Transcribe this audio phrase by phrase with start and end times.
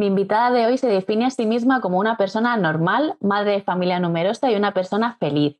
[0.00, 3.62] Mi invitada de hoy se define a sí misma como una persona normal, madre de
[3.62, 5.58] familia numerosa y una persona feliz.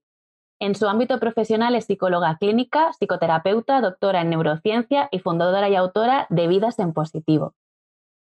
[0.58, 6.26] En su ámbito profesional es psicóloga clínica, psicoterapeuta, doctora en neurociencia y fundadora y autora
[6.30, 7.54] de Vidas en Positivo.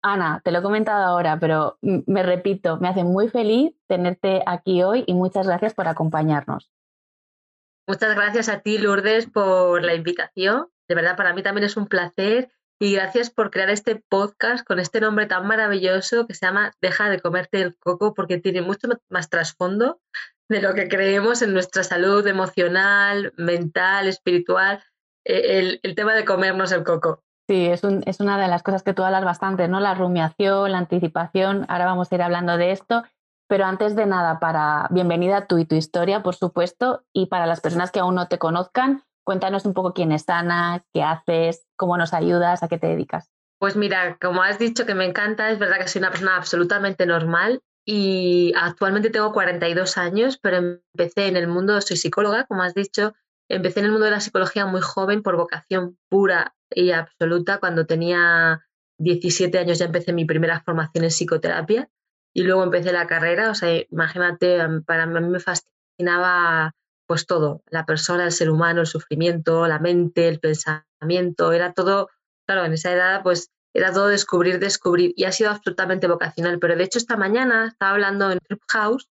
[0.02, 4.82] Ana, te lo he comentado ahora, pero me repito, me hace muy feliz tenerte aquí
[4.82, 6.72] hoy y muchas gracias por acompañarnos.
[7.86, 10.66] Muchas gracias a ti, Lourdes, por la invitación.
[10.88, 12.50] De verdad, para mí también es un placer
[12.82, 17.10] y gracias por crear este podcast con este nombre tan maravilloso que se llama Deja
[17.10, 20.00] de comerte el coco porque tiene mucho más trasfondo
[20.48, 24.82] de lo que creemos en nuestra salud emocional, mental, espiritual,
[25.26, 27.22] eh, el, tema de comernos el coco.
[27.48, 29.78] Sí, es, es, una de las cosas que tú hablas bastante, ¿no?
[29.78, 33.04] La rumiación, la anticipación, ahora vamos a ir hablando de esto,
[33.46, 37.60] pero antes de nada, para bienvenida tú y tu historia, por supuesto, y para las
[37.60, 41.96] personas que aún no te conozcan, Cuéntanos un poco quién es Ana, qué haces, cómo
[41.96, 43.30] nos ayudas, a qué te dedicas.
[43.60, 47.06] Pues mira, como has dicho que me encanta, es verdad que soy una persona absolutamente
[47.06, 52.74] normal y actualmente tengo 42 años, pero empecé en el mundo, soy psicóloga, como has
[52.74, 53.14] dicho,
[53.48, 57.58] empecé en el mundo de la psicología muy joven por vocación pura y absoluta.
[57.58, 58.66] Cuando tenía
[58.98, 61.88] 17 años ya empecé mi primera formación en psicoterapia
[62.34, 63.52] y luego empecé la carrera.
[63.52, 66.74] O sea, imagínate, para mí me fascinaba
[67.10, 72.08] pues todo, la persona, el ser humano, el sufrimiento, la mente, el pensamiento, era todo,
[72.46, 76.60] claro, en esa edad pues era todo descubrir, descubrir y ha sido absolutamente vocacional.
[76.60, 78.38] Pero de hecho esta mañana estaba hablando en
[78.68, 79.10] House,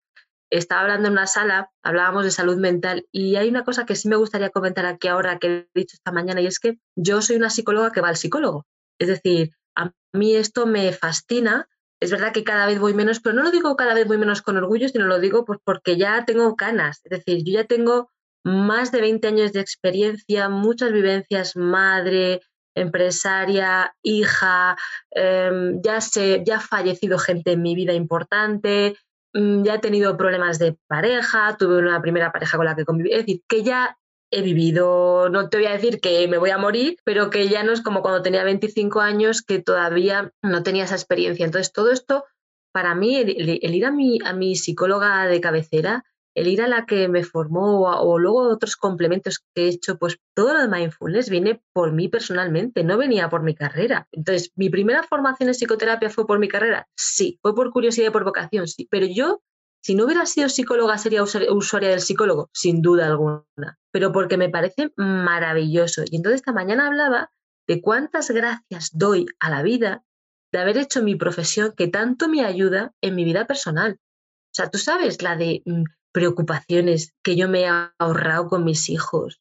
[0.49, 4.07] estaba hablando en una sala, hablábamos de salud mental y hay una cosa que sí
[4.07, 7.35] me gustaría comentar aquí ahora que he dicho esta mañana y es que yo soy
[7.35, 8.65] una psicóloga que va al psicólogo.
[8.97, 11.67] Es decir, a mí esto me fascina
[12.01, 14.41] es verdad que cada vez voy menos, pero no lo digo cada vez voy menos
[14.41, 17.01] con orgullo, sino lo digo pues porque ya tengo canas.
[17.03, 18.09] Es decir, yo ya tengo
[18.43, 22.41] más de 20 años de experiencia, muchas vivencias, madre,
[22.75, 24.77] empresaria, hija,
[25.11, 28.95] em, ya, sé, ya ha fallecido gente en mi vida importante,
[29.33, 33.11] mm, ya he tenido problemas de pareja, tuve una primera pareja con la que conviví,
[33.11, 33.97] es decir, que ya
[34.31, 37.63] he vivido, no te voy a decir que me voy a morir, pero que ya
[37.63, 41.45] no es como cuando tenía 25 años que todavía no tenía esa experiencia.
[41.45, 42.25] Entonces, todo esto,
[42.71, 46.03] para mí, el, ir a mi, a mi psicóloga de cabecera,
[46.35, 50.19] el ir a la que me formó o, luego otros complementos que he hecho, pues
[50.35, 54.07] todo lo de mindfulness viene por mí personalmente, no venía por mi carrera.
[54.11, 56.87] Entonces, ¿mi primera formación en psicoterapia fue por mi carrera?
[56.95, 57.39] Sí.
[57.41, 58.67] ¿Fue por curiosidad y por vocación?
[58.67, 58.87] Sí.
[58.89, 59.41] Pero yo
[59.81, 64.49] si no hubiera sido psicóloga, sería usuaria del psicólogo, sin duda alguna, pero porque me
[64.49, 66.03] parece maravilloso.
[66.09, 67.31] Y entonces esta mañana hablaba
[67.67, 70.03] de cuántas gracias doy a la vida
[70.51, 73.99] de haber hecho mi profesión que tanto me ayuda en mi vida personal.
[73.99, 78.89] O sea, tú sabes la de mm, preocupaciones que yo me he ahorrado con mis
[78.89, 79.39] hijos,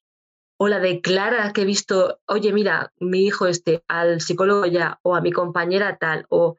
[0.60, 4.98] o la de Clara que he visto, oye, mira, mi hijo este, al psicólogo ya,
[5.02, 6.56] o a mi compañera tal, o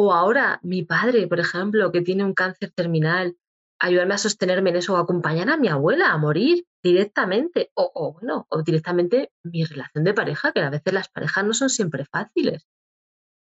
[0.00, 3.36] o ahora mi padre, por ejemplo, que tiene un cáncer terminal,
[3.80, 8.46] ayudarme a sostenerme en eso o acompañar a mi abuela a morir directamente o, bueno,
[8.50, 12.66] o directamente mi relación de pareja, que a veces las parejas no son siempre fáciles.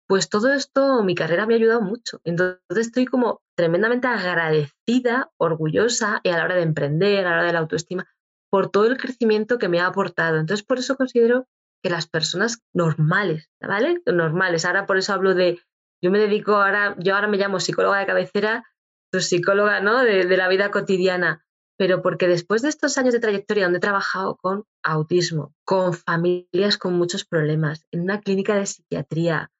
[0.06, 2.20] Pues todo esto, mi carrera me ha ayudado mucho.
[2.24, 7.46] Entonces estoy como tremendamente agradecida, orgullosa y a la hora de emprender, a la hora
[7.46, 8.08] de la autoestima,
[8.50, 10.38] por todo el crecimiento que me ha aportado.
[10.38, 11.46] Entonces por eso considero
[11.82, 14.02] que las personas normales, ¿vale?
[14.04, 14.64] Normales.
[14.64, 15.60] Ahora por eso hablo de
[16.02, 18.64] yo me dedico ahora, yo ahora me llamo psicóloga de cabecera,
[19.10, 20.02] pues psicóloga ¿no?
[20.02, 21.44] de, de la vida cotidiana,
[21.76, 26.78] pero porque después de estos años de trayectoria donde he trabajado con autismo, con familias
[26.78, 29.50] con muchos problemas, en una clínica de psiquiatría,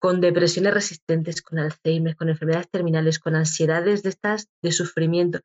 [0.00, 5.40] con depresiones resistentes, con Alzheimer, con enfermedades terminales, con ansiedades de estas de sufrimiento,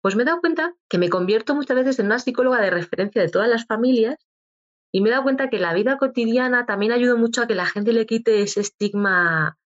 [0.00, 3.20] pues me he dado cuenta que me convierto muchas veces en una psicóloga de referencia
[3.20, 4.16] de todas las familias
[4.92, 7.66] y me he dado cuenta que la vida cotidiana también ayuda mucho a que la
[7.66, 9.57] gente le quite ese estigma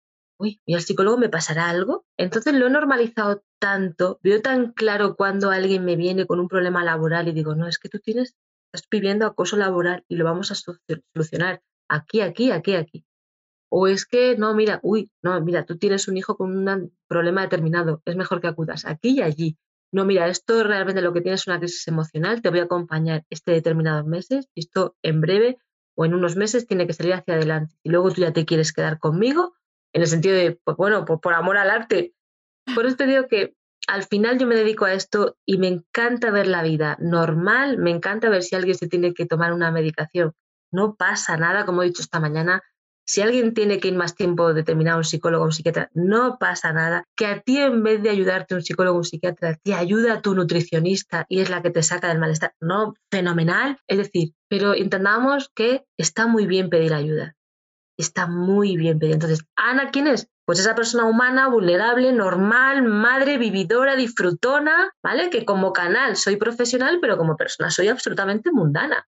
[0.43, 2.05] uy, ¿y al psicólogo me pasará algo?
[2.17, 6.83] Entonces lo he normalizado tanto, veo tan claro cuando alguien me viene con un problema
[6.83, 8.35] laboral y digo, no, es que tú tienes,
[8.73, 13.07] estás viviendo acoso laboral y lo vamos a solucionar aquí, aquí, aquí, aquí.
[13.71, 17.43] O es que, no, mira, uy, no, mira, tú tienes un hijo con un problema
[17.43, 19.57] determinado, es mejor que acudas aquí y allí.
[19.93, 23.25] No, mira, esto realmente lo que tienes es una crisis emocional, te voy a acompañar
[23.31, 25.59] este determinados meses y esto en breve
[25.95, 27.77] o en unos meses tiene que salir hacia adelante.
[27.85, 29.55] Y luego tú ya te quieres quedar conmigo
[29.93, 32.15] en el sentido de, pues bueno, por amor al arte.
[32.75, 33.55] Por eso te digo que
[33.89, 37.91] al final yo me dedico a esto y me encanta ver la vida normal, me
[37.91, 40.33] encanta ver si alguien se tiene que tomar una medicación.
[40.71, 42.63] No pasa nada, como he dicho esta mañana,
[43.05, 46.39] si alguien tiene que ir más tiempo determinado a un psicólogo o un psiquiatra, no
[46.39, 47.05] pasa nada.
[47.17, 50.23] Que a ti en vez de ayudarte un psicólogo o un psiquiatra, te ayuda a
[50.23, 52.55] tu nutricionista y es la que te saca del malestar.
[52.61, 53.79] No, fenomenal.
[53.89, 57.35] Es decir, pero entendamos que está muy bien pedir ayuda.
[58.03, 58.99] Está muy bien.
[59.01, 60.29] Entonces, Ana, ¿quién es?
[60.45, 65.31] Pues esa persona humana, vulnerable, normal, madre, vividora, disfrutona, ¿vale?
[65.31, 69.07] Que como canal soy profesional, pero como persona soy absolutamente mundana.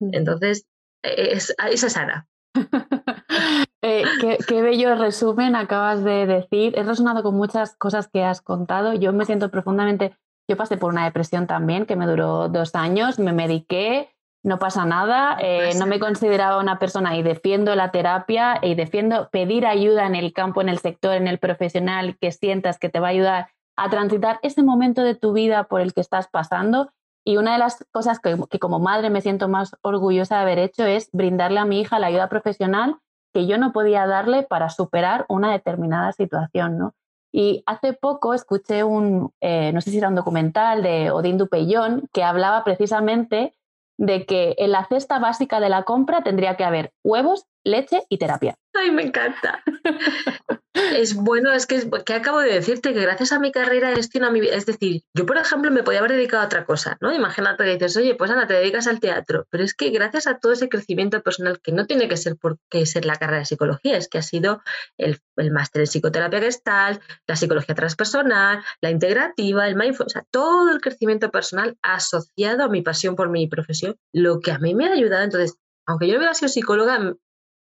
[0.00, 0.10] Mm.
[0.12, 0.66] Entonces,
[1.04, 2.28] e-, es, esa es Ana.
[3.84, 4.04] Eh,
[4.46, 6.78] qué, bello resumen acabas de decir.
[6.78, 8.94] He resonado con muchas cosas que has contado.
[8.94, 10.16] Yo me siento profundamente.
[10.48, 14.11] Yo pasé por una depresión también que me duró dos años, me mediqué,
[14.42, 19.28] no pasa nada, eh, no me consideraba una persona y defiendo la terapia y defiendo
[19.30, 22.98] pedir ayuda en el campo, en el sector, en el profesional que sientas que te
[22.98, 26.90] va a ayudar a transitar ese momento de tu vida por el que estás pasando.
[27.24, 30.58] Y una de las cosas que, que como madre me siento más orgullosa de haber
[30.58, 32.96] hecho es brindarle a mi hija la ayuda profesional
[33.32, 36.94] que yo no podía darle para superar una determinada situación, ¿no?
[37.32, 42.10] Y hace poco escuché un, eh, no sé si era un documental de Odín Dupeyón,
[42.12, 43.54] que hablaba precisamente
[43.98, 48.18] de que en la cesta básica de la compra tendría que haber huevos, leche y
[48.18, 48.56] terapia.
[48.74, 49.62] Ay, me encanta.
[50.74, 54.30] es bueno, es que, que acabo de decirte que gracias a mi carrera destino a
[54.30, 57.12] mi es decir, yo por ejemplo me podía haber dedicado a otra cosa, ¿no?
[57.12, 60.38] Imagínate que dices, oye, pues Ana, te dedicas al teatro, pero es que gracias a
[60.38, 63.96] todo ese crecimiento personal que no tiene que ser porque ser la carrera de psicología,
[63.96, 64.62] es que ha sido
[64.96, 70.26] el, el máster en psicoterapia gestal, la psicología transpersonal, la integrativa, el mindfulness, o sea,
[70.30, 74.74] todo el crecimiento personal asociado a mi pasión por mi profesión, lo que a mí
[74.74, 77.14] me ha ayudado, entonces, aunque yo hubiera sido psicóloga,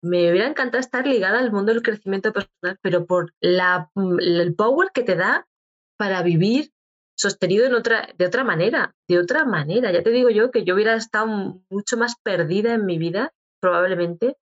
[0.06, 4.92] me hubiera encantado estar ligada al mundo del crecimiento personal, pero por la, el power
[4.94, 5.48] que te da
[5.98, 6.72] para vivir
[7.18, 9.92] sostenido en otra, de otra manera, de otra manera.
[9.92, 14.38] Ya te digo yo que yo hubiera estado mucho más perdida en mi vida, probablemente.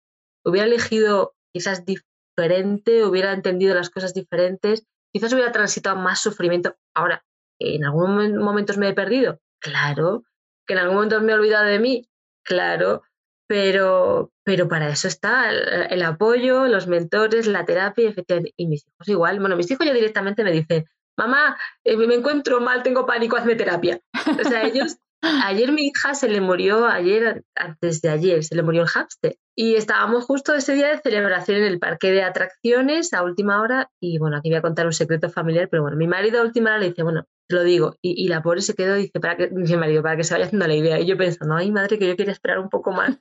[0.44, 6.74] Hubiera elegido quizás diferente, hubiera entendido las cosas diferentes, quizás hubiera transitado más sufrimiento.
[6.92, 7.24] Ahora,
[7.60, 9.38] ¿en algún momento me he perdido?
[9.60, 10.24] Claro.
[10.66, 12.08] ¿Que en algún momento me he olvidado de mí?
[12.44, 13.02] Claro
[13.52, 18.54] pero, pero para eso está el, apoyo, los mentores, la terapia, efectivamente.
[18.56, 19.40] Y mis hijos igual.
[19.40, 20.86] Bueno, mis hijos ya directamente me dicen,
[21.18, 24.00] mamá, eh, me encuentro mal, tengo pánico, hazme terapia.
[24.40, 24.96] O sea, ellos
[25.44, 29.36] Ayer mi hija se le murió, ayer, antes de ayer, se le murió el hámster.
[29.54, 33.88] Y estábamos justo ese día de celebración en el parque de atracciones a última hora.
[34.00, 36.70] Y bueno, aquí voy a contar un secreto familiar, pero bueno, mi marido a última
[36.70, 37.96] hora le dice, bueno, lo digo.
[38.02, 40.66] Y, la pobre se quedó, dice, para que, mi marido, para que se vaya haciendo
[40.66, 41.00] la idea.
[41.00, 43.18] Y yo pensando, ay madre, que yo quería esperar un poco más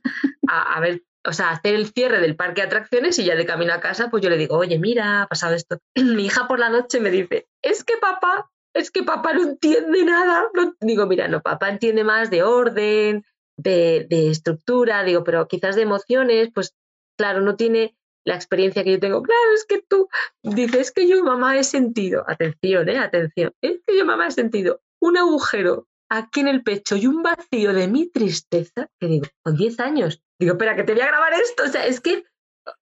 [0.48, 3.74] a, ver o sea, hacer el cierre del parque de atracciones y ya de camino
[3.74, 5.78] a casa, pues yo le digo, oye, mira, ha pasado esto.
[5.96, 10.06] Mi hija por la noche me dice, es que papá es que papá no entiende
[10.06, 10.46] nada.
[10.80, 13.26] digo, mira, no, papá entiende más de orden,
[13.58, 16.76] de, estructura, digo, pero quizás de emociones, pues
[17.18, 17.96] claro, no tiene
[18.26, 19.24] la experiencia que yo tengo.
[19.24, 20.08] Claro, es que tú
[20.44, 24.82] dices que yo, mamá, he sentido, atención, eh, atención, es que yo, mamá, he sentido
[25.00, 29.56] un agujero aquí en el pecho y un vacío de mi tristeza, que digo, con
[29.56, 32.26] 10 años, digo, espera, que te voy a grabar esto, o sea, es que,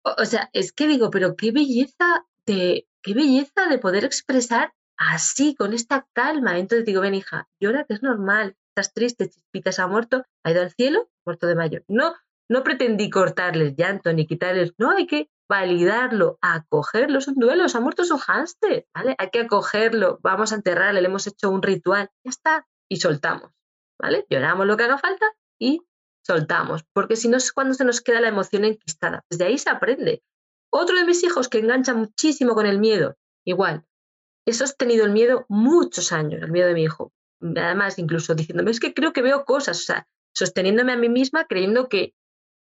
[0.03, 5.55] o, sea, es que digo, pero qué belleza de, qué belleza de poder expresar así,
[5.55, 6.59] con esta calma.
[6.59, 10.61] Entonces digo, ven hija, llora que es normal, estás triste, Chispitas ha muerto, ha ido
[10.61, 11.81] al cielo, muerto de mayo.
[11.87, 12.15] No,
[12.49, 17.79] no pretendí cortarles llanto ni quitarles, no, hay que validarlo, acogerlo, es un duelo, ha
[17.79, 19.15] muerto su hámster, ¿vale?
[19.17, 23.51] Hay que acogerlo, vamos a enterrarle, le hemos hecho un ritual, ya está, y soltamos,
[23.99, 24.25] ¿vale?
[24.29, 25.25] Lloramos lo que haga falta
[25.59, 25.81] y
[26.25, 29.23] soltamos, porque si no es cuando se nos queda la emoción enquistada.
[29.29, 30.21] Desde ahí se aprende.
[30.71, 33.85] Otro de mis hijos que engancha muchísimo con el miedo, igual,
[34.45, 37.11] he sostenido el miedo muchos años, el miedo de mi hijo.
[37.41, 41.45] Además, incluso diciéndome, es que creo que veo cosas, o sea, sosteniéndome a mí misma
[41.45, 42.13] creyendo que,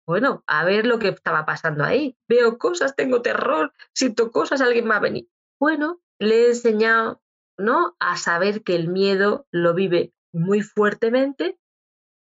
[0.10, 2.18] bueno, a ver lo que estaba pasando ahí.
[2.28, 5.30] Veo cosas, tengo terror, siento cosas, alguien va a venir.
[5.60, 7.22] Bueno, le he enseñado,
[7.60, 7.96] ¿no?
[8.00, 11.60] A saber que el miedo lo vive muy fuertemente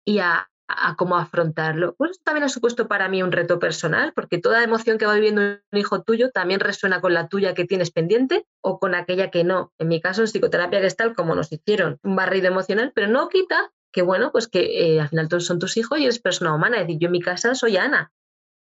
[0.05, 0.49] y a
[0.97, 1.93] cómo afrontarlo.
[1.95, 5.41] Pues también ha supuesto para mí un reto personal, porque toda emoción que va viviendo
[5.41, 9.43] un hijo tuyo también resuena con la tuya que tienes pendiente o con aquella que
[9.43, 9.73] no.
[9.77, 13.73] En mi caso, en psicoterapia gestal, como nos hicieron un barrido emocional, pero no quita
[13.93, 16.77] que, bueno, pues que eh, al final todos son tus hijos y eres persona humana.
[16.77, 18.11] Es decir, yo en mi casa soy Ana,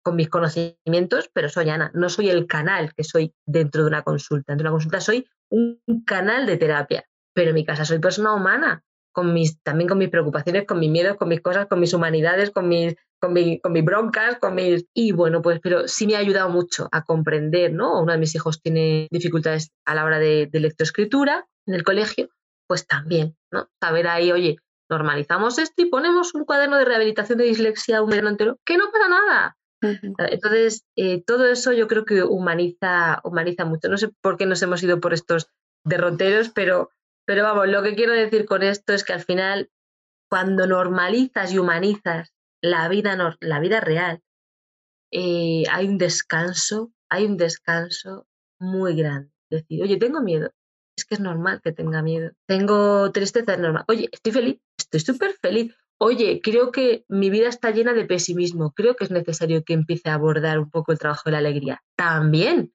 [0.03, 4.03] con mis conocimientos, pero soy Ana, no soy el canal que soy dentro de una
[4.03, 4.53] consulta.
[4.53, 8.35] Dentro de una consulta soy un canal de terapia, pero en mi casa soy persona
[8.35, 11.93] humana con mis, también con mis preocupaciones, con mis miedos, con mis cosas, con mis
[11.93, 14.87] humanidades, con mis, con, mi, con mis broncas, con mis...
[14.95, 18.01] Y bueno, pues, pero sí me ha ayudado mucho a comprender, ¿no?
[18.01, 22.31] Uno de mis hijos tiene dificultades a la hora de, de lectoescritura en el colegio,
[22.67, 23.69] pues también, ¿no?
[23.81, 24.57] Saber ahí, oye,
[24.92, 28.84] normalizamos esto y ponemos un cuaderno de rehabilitación de dislexia un mes entero, que no
[28.92, 29.56] pasa nada.
[29.82, 33.88] Entonces, eh, todo eso yo creo que humaniza, humaniza mucho.
[33.88, 35.49] No sé por qué nos hemos ido por estos
[35.84, 36.90] derroteros, pero,
[37.26, 39.70] pero vamos, lo que quiero decir con esto es que al final,
[40.30, 42.32] cuando normalizas y humanizas
[42.62, 44.22] la vida, la vida real,
[45.11, 48.26] eh, hay un descanso, hay un descanso
[48.61, 49.32] muy grande.
[49.50, 50.50] Decir, oye, tengo miedo,
[50.96, 52.32] es que es normal que tenga miedo.
[52.46, 53.84] Tengo tristeza, es normal.
[53.88, 55.75] Oye, estoy feliz, estoy súper feliz.
[55.99, 58.72] Oye, creo que mi vida está llena de pesimismo.
[58.72, 61.82] Creo que es necesario que empiece a abordar un poco el trabajo de la alegría.
[61.96, 62.72] También,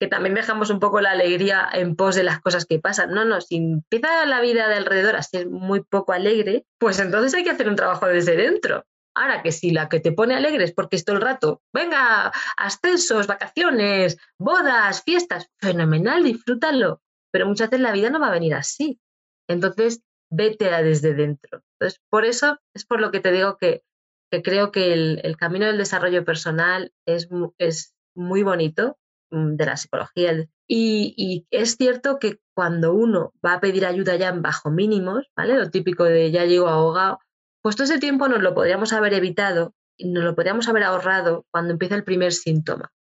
[0.00, 3.10] que también dejamos un poco la alegría en pos de las cosas que pasan.
[3.10, 7.34] No, no, si empieza la vida de alrededor a ser muy poco alegre, pues entonces
[7.34, 8.84] hay que hacer un trabajo desde dentro.
[9.16, 12.32] Ahora que si la que te pone alegre es porque es todo el rato, venga,
[12.56, 17.03] ascensos, vacaciones, bodas, fiestas, fenomenal, disfrútalo
[17.34, 19.00] pero muchas veces la vida no va a venir así.
[19.48, 20.00] Entonces,
[20.30, 21.62] vete desde dentro.
[21.72, 23.82] Entonces, por eso es por lo que te digo que,
[24.44, 27.28] creo que el, camino del desarrollo personal es,
[28.14, 28.98] muy bonito
[29.32, 30.46] mm, de la psicología.
[30.68, 35.58] Y, es cierto que cuando uno va a pedir ayuda ya en bajo mínimos, ¿vale?
[35.58, 37.18] Lo típico de ya llego ahogado,
[37.62, 41.72] pues todo ese tiempo nos lo podríamos haber evitado nos lo podríamos haber ahorrado cuando
[41.72, 42.92] empieza el primer síntoma.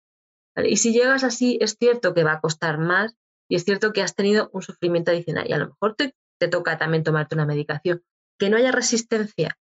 [0.56, 3.14] Y si llegas así, es cierto que va a costar más,
[3.52, 6.14] y es cierto que has tenido un sufrimiento adicional y a lo mejor te,
[6.48, 8.02] toca también tomarte una medicación.
[8.38, 9.58] Que no haya resistencia,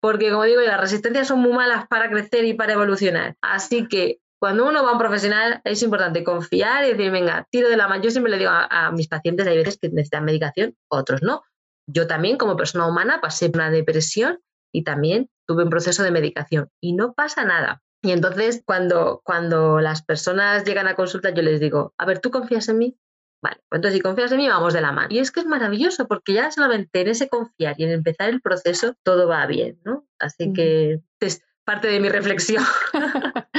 [0.00, 3.36] porque como digo, las resistencias son muy malas para crecer y para evolucionar.
[3.42, 7.68] Así que cuando uno va a un profesional es importante confiar y decir, venga, tiro
[7.68, 8.02] de la mano.
[8.02, 11.42] Yo siempre le digo a, mis pacientes, hay veces que necesitan medicación, otros no.
[11.86, 14.40] Yo también, como persona humana, pasé una depresión
[14.72, 17.82] y también tuve un proceso de medicación y no pasa nada.
[18.02, 22.30] Y entonces, cuando, cuando las personas llegan a consulta, yo les digo, a ver, ¿tú
[22.30, 22.98] confías en mí?
[23.42, 25.08] Vale, pues entonces si confías en mí, vamos de la mano.
[25.10, 28.40] Y es que es maravilloso porque ya solamente en ese confiar y en empezar el
[28.40, 30.06] proceso, todo va bien, ¿no?
[30.18, 32.64] Así que es parte de mi reflexión.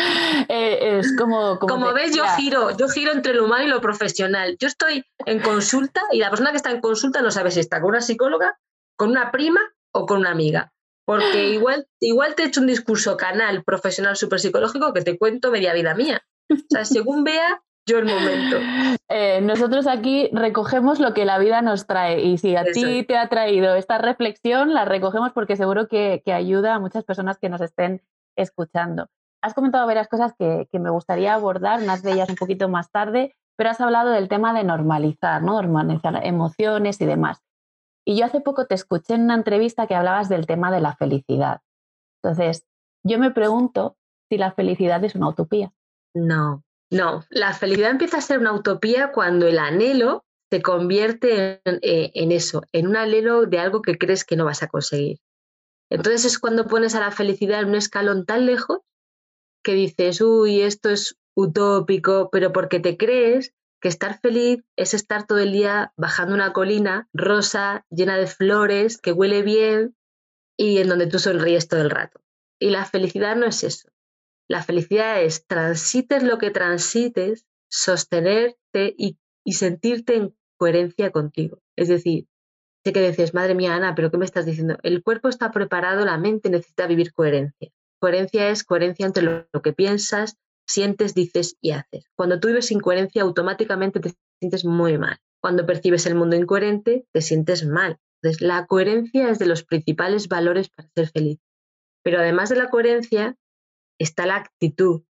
[0.49, 1.59] Eh, es como...
[1.59, 4.55] Como, ves, yo giro, yo giro entre lo humano y lo profesional.
[4.59, 7.81] Yo estoy en consulta y la persona que está en consulta no sabe si está
[7.81, 8.59] con una psicóloga,
[8.95, 9.59] con una prima
[9.91, 10.73] o con una amiga.
[11.05, 15.51] Porque igual, igual te he hecho un discurso canal profesional súper psicológico que te cuento
[15.51, 16.21] media vida mía.
[16.49, 18.57] O sea, según vea, yo el momento.
[19.09, 23.17] Eh, nosotros aquí recogemos lo que la vida nos trae y si a ti te
[23.17, 27.61] ha traído esta reflexión, la recogemos porque seguro que, ayuda a muchas personas que nos
[27.61, 28.01] estén
[28.35, 29.07] escuchando.
[29.41, 33.35] Has comentado varias cosas que, me gustaría abordar, unas de ellas un poquito más tarde,
[33.55, 35.53] pero has hablado del tema de normalizar, ¿no?
[35.53, 37.41] Normalizar emociones y demás.
[38.05, 40.95] Y yo hace poco te escuché en una entrevista que hablabas del tema de la
[40.95, 41.61] felicidad.
[42.21, 42.67] Entonces,
[43.03, 43.95] yo me pregunto
[44.29, 45.71] si la felicidad es una utopía.
[46.13, 52.11] No, no, la felicidad empieza a ser una utopía cuando el anhelo se convierte eh,
[52.13, 55.19] en, eso, en un anhelo de algo que crees que no vas a conseguir.
[55.89, 58.79] Entonces es cuando pones a la felicidad en un escalón tan lejos
[59.63, 65.27] que dices, uy, esto es utópico, pero porque te crees que estar feliz es estar
[65.27, 69.95] todo el día bajando una colina rosa, llena de flores, que huele bien
[70.57, 72.21] y en donde tú sonríes todo el rato.
[72.59, 73.89] Y la felicidad no es eso.
[74.49, 79.17] La felicidad es transites lo que transites, sostenerte y,
[79.51, 81.59] sentirte en coherencia contigo.
[81.75, 82.27] Es decir,
[82.83, 84.77] sé que dices, madre mía, Ana, pero ¿qué me estás diciendo?
[84.83, 87.71] El cuerpo está preparado, la mente necesita vivir coherencia.
[87.99, 92.05] Coherencia es coherencia entre lo, que piensas, sientes, dices y haces.
[92.15, 95.17] Cuando tú vives sin coherencia, automáticamente te sientes muy mal.
[95.41, 97.97] Cuando percibes el mundo incoherente, te sientes mal.
[98.21, 101.39] Entonces, la coherencia es de los principales valores para ser feliz.
[102.03, 103.35] Pero además de la coherencia,
[103.99, 105.03] está la actitud.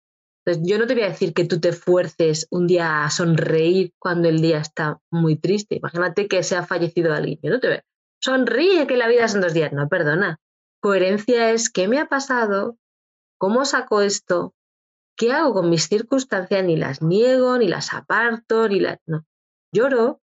[0.44, 3.92] Entonces, yo no te voy a decir que tú te fuerces un día a sonreír
[3.98, 5.76] cuando el día está muy triste.
[5.76, 7.40] Imagínate que se ha fallecido alguien.
[7.42, 7.82] Yo no te veo.
[8.20, 9.72] Sonríe que la vida son dos días.
[9.72, 10.38] No, perdona.
[10.80, 12.78] Coherencia es qué me ha pasado,
[13.38, 14.54] cómo saco esto,
[15.16, 18.98] qué hago con mis circunstancias, ni las niego, ni las aparto, ni las.
[19.06, 19.26] No.
[19.72, 20.20] Lloro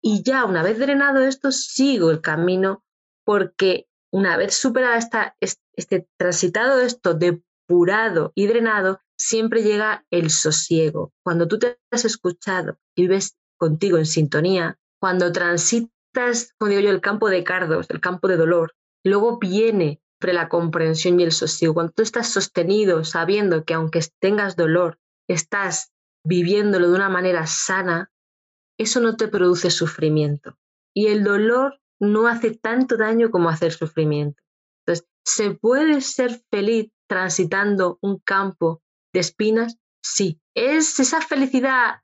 [0.00, 2.84] y ya una vez drenado esto, sigo el camino
[3.24, 10.30] porque una vez superada esta, este transitado esto de purado y drenado, siempre llega el
[10.30, 11.12] sosiego.
[11.22, 17.28] Cuando tú te has escuchado y vives contigo en sintonía, cuando transitas, como el campo
[17.28, 21.74] de cardos, el campo de dolor, luego viene la comprensión y el sosiego.
[21.74, 24.98] Cuando tú estás sostenido, sabiendo que aunque tengas dolor,
[25.28, 25.92] estás
[26.24, 28.10] viviéndolo de una manera sana,
[28.78, 30.56] eso no te produce sufrimiento.
[30.94, 34.42] Y el dolor no hace tanto daño como hacer sufrimiento.
[35.30, 38.80] ¿Se puede ser feliz transitando un campo
[39.12, 39.76] de espinas?
[40.02, 40.40] Sí.
[40.54, 42.00] ¿Es esa felicidad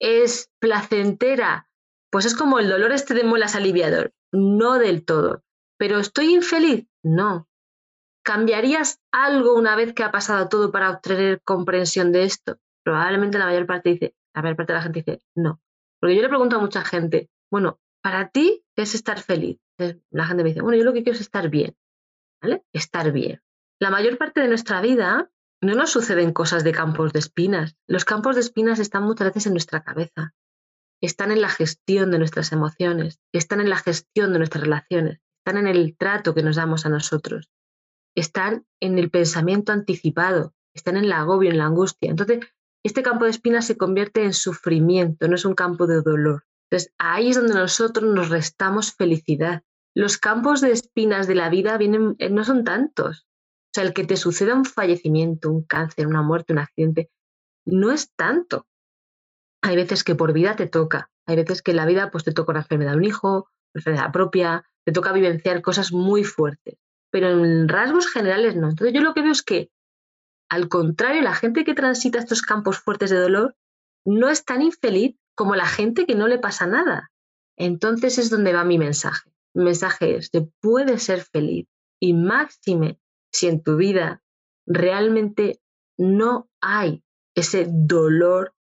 [0.00, 1.68] es placentera?
[2.10, 4.14] Pues es como el dolor este de muelas aliviador.
[4.32, 5.44] No del todo.
[5.78, 6.86] ¿Pero estoy infeliz?
[7.02, 7.46] No.
[8.24, 12.56] ¿Cambiarías algo una vez que ha pasado todo para obtener comprensión de esto?
[12.82, 15.60] Probablemente la mayor parte dice, la mayor parte de la gente dice no.
[16.00, 19.60] Porque yo le pregunto a mucha gente, bueno, para ti, ¿qué es estar feliz?
[20.10, 21.76] La gente me dice, bueno, yo lo que quiero es estar bien.
[22.42, 22.64] ¿Vale?
[22.72, 23.40] Estar bien.
[23.80, 25.30] La mayor parte de nuestra vida
[25.62, 27.76] no nos suceden cosas de campos de espinas.
[27.86, 30.34] Los campos de espinas están muchas veces en nuestra cabeza.
[31.00, 35.56] Están en la gestión de nuestras emociones, están en la gestión de nuestras relaciones, están
[35.56, 37.50] en el trato que nos damos a nosotros,
[38.14, 42.10] están en el pensamiento anticipado, están en el agobio, en la angustia.
[42.10, 42.46] Entonces,
[42.84, 46.44] este campo de espinas se convierte en sufrimiento, no es un campo de dolor.
[46.70, 49.62] Entonces, ahí es donde nosotros nos restamos felicidad.
[49.94, 53.26] Los campos de espinas de la vida vienen, eh, no son tantos.
[53.26, 57.10] O sea, el que te suceda un fallecimiento, un cáncer, una muerte, un accidente,
[57.64, 58.66] no es tanto.
[59.62, 62.32] Hay veces que por vida te toca, hay veces que en la vida pues te
[62.32, 66.76] toca una enfermedad de un hijo, una enfermedad propia, te toca vivenciar cosas muy fuertes,
[67.10, 68.70] pero en rasgos generales no.
[68.70, 69.70] Entonces yo lo que veo es que
[70.52, 73.56] al contrario, la gente que transita estos campos fuertes de dolor
[74.04, 77.10] no es tan infeliz como la gente que no le pasa nada.
[77.56, 79.31] Entonces es donde va mi mensaje.
[79.54, 81.66] Mensaje es, te puedes ser feliz
[82.00, 82.98] y máxime
[83.32, 84.22] si en tu vida
[84.66, 85.60] realmente
[85.98, 87.04] no hay
[87.34, 88.54] ese dolor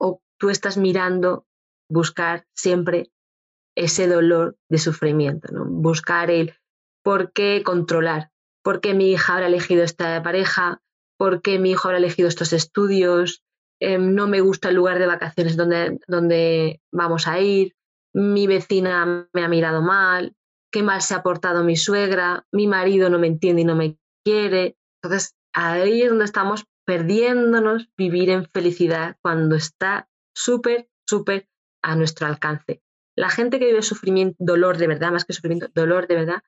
[0.00, 1.46] o tú estás mirando
[1.90, 3.10] buscar siempre
[3.76, 5.64] ese dolor de sufrimiento, ¿no?
[5.66, 6.54] buscar el
[7.04, 8.30] por qué controlar,
[8.62, 10.82] por qué mi hija habrá elegido esta pareja,
[11.16, 13.44] por qué mi hijo habrá elegido estos estudios,
[13.80, 17.74] em, no me gusta el lugar de vacaciones donde vamos a ir,
[18.14, 20.34] mi vecina me ha mirado mal,
[20.72, 23.98] qué mal se ha portado mi suegra, mi marido no me entiende y no me
[24.24, 24.76] quiere.
[25.02, 31.48] Entonces, ahí es donde estamos perdiéndonos vivir en felicidad cuando está súper, súper
[31.82, 32.82] a nuestro alcance.
[33.16, 36.42] La gente que vive sufrimiento, dolor de verdad, más que sufrimiento, dolor de verdad,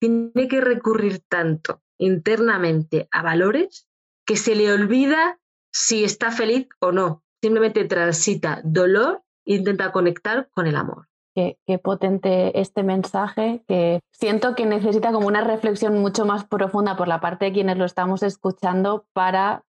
[0.00, 3.86] tiene que recurrir tanto internamente a valores
[4.26, 5.38] que se le olvida
[5.72, 7.22] si está feliz o no.
[7.42, 11.06] Simplemente transita dolor intenta conectar con el amor.
[11.34, 17.08] Qué, potente este mensaje que siento que necesita como una reflexión mucho más profunda por
[17.08, 19.62] la parte de quienes lo estamos escuchando para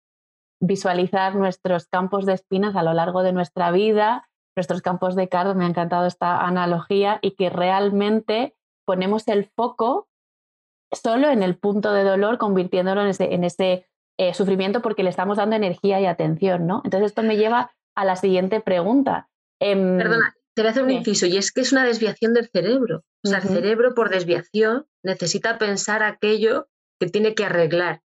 [0.62, 5.55] visualizar nuestros campos de espinas a lo largo de nuestra vida, nuestros campos de cardo,
[5.55, 8.55] me ha encantado esta analogía, y que realmente
[8.86, 10.08] ponemos el foco
[10.91, 13.86] solo en el punto de dolor, convirtiéndolo en ese,
[14.17, 16.82] eh, sufrimiento porque le estamos dando energía y atención, ¿no?
[16.84, 19.28] Entonces esto me lleva a la siguiente pregunta.
[19.59, 22.49] Em, Perdona, te voy a hacer un inciso y es que es una desviación del
[22.49, 23.03] cerebro.
[23.23, 26.69] O sea, el cerebro por desviación necesita pensar aquello
[26.99, 28.01] que tiene que arreglar.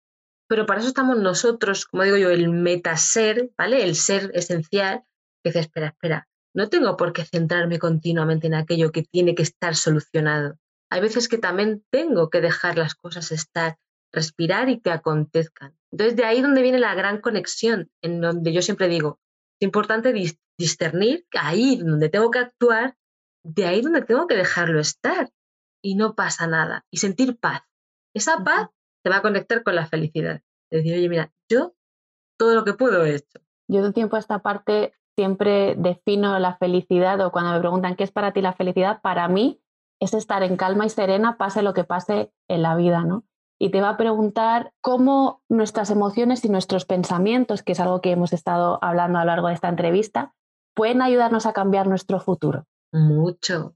[0.48, 3.84] Pero para eso estamos nosotros, como digo yo, el metaser, ¿vale?
[3.84, 5.04] El ser esencial,
[5.44, 9.44] que dice, espera, espera, no tengo por qué centrarme continuamente en aquello que tiene que
[9.44, 10.58] estar solucionado
[10.94, 13.80] hay veces que también tengo que dejar las cosas estar,
[14.12, 15.76] respirar y que acontezcan.
[15.92, 19.20] Entonces, de ahí donde viene la gran conexión, en donde yo siempre digo,
[19.64, 20.14] importante
[20.58, 22.96] discernir ahí donde tengo que actuar,
[23.44, 25.32] de ahí donde tengo que dejarlo estar
[25.84, 27.62] y no pasa nada y sentir paz.
[28.16, 28.70] Esa paz
[29.04, 30.42] te va a conectar con la felicidad.
[30.72, 31.76] Decir, oye, mira, yo
[32.38, 33.40] todo lo que puedo he hecho.
[33.68, 38.04] Yo de tiempo a esta parte siempre defino la felicidad o cuando me preguntan qué
[38.04, 39.62] es para ti la felicidad, para mí
[40.00, 43.24] es estar en calma y serena, pase lo que pase en la vida, ¿no?
[43.60, 48.12] Y te va a preguntar cómo nuestras emociones y nuestros pensamientos, que es algo que
[48.12, 50.34] hemos estado hablando a lo largo de esta entrevista,
[50.76, 52.66] pueden ayudarnos a cambiar nuestro futuro.
[52.92, 53.76] Mucho,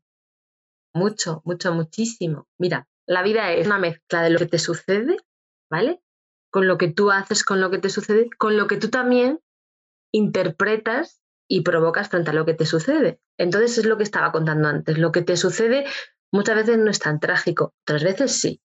[0.94, 2.48] mucho, mucho, muchísimo.
[2.58, 5.18] Mira, la vida es una mezcla de lo que te sucede,
[5.70, 6.02] ¿vale?
[6.52, 9.40] Con lo que tú haces, con lo que te sucede, con lo que tú también
[10.12, 13.22] interpretas y provocas frente a lo que te sucede.
[13.38, 14.98] Entonces es lo que estaba contando antes.
[14.98, 15.86] Lo que te sucede
[16.32, 18.62] muchas veces no es tan trágico, otras veces sí.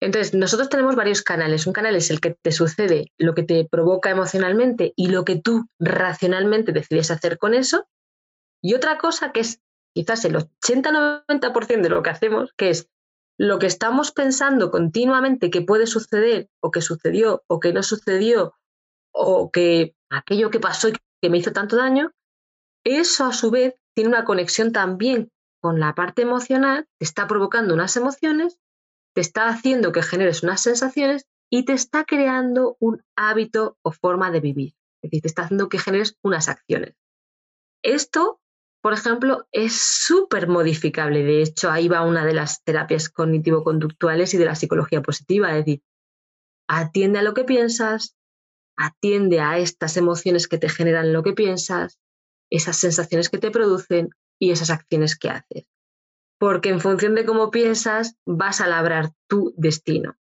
[0.00, 1.66] Entonces, nosotros tenemos varios canales.
[1.66, 5.40] Un canal es el que te sucede, lo que te provoca emocionalmente y lo que
[5.40, 7.86] tú racionalmente decides hacer con eso.
[8.62, 9.60] Y otra cosa que es
[9.94, 12.90] quizás el 80-90% de lo que hacemos, que es
[13.38, 18.54] lo que estamos pensando continuamente que puede suceder o que sucedió o que no sucedió
[19.12, 22.12] o que aquello que pasó y que me hizo tanto daño,
[22.84, 25.30] eso a su vez tiene una conexión también
[25.60, 28.58] con la parte emocional, te está provocando unas emociones,
[29.16, 34.30] te está haciendo que generes unas sensaciones y te está creando un hábito o forma
[34.30, 34.74] de vivir.
[35.00, 36.94] Es decir, te está haciendo que generes unas acciones.
[37.82, 38.42] Esto
[38.82, 41.24] por ejemplo, es súper modificable.
[41.24, 45.64] De hecho, ahí va una de las terapias cognitivo-conductuales y de la psicología positiva, es
[45.64, 45.82] decir,
[46.68, 48.14] atiende a lo que piensas,
[48.76, 51.98] atiende a estas emociones que te generan lo que piensas,
[52.48, 55.66] esas sensaciones que te producen y esas acciones que haces.
[56.38, 60.16] Porque en función de cómo piensas, vas a labrar tu destino.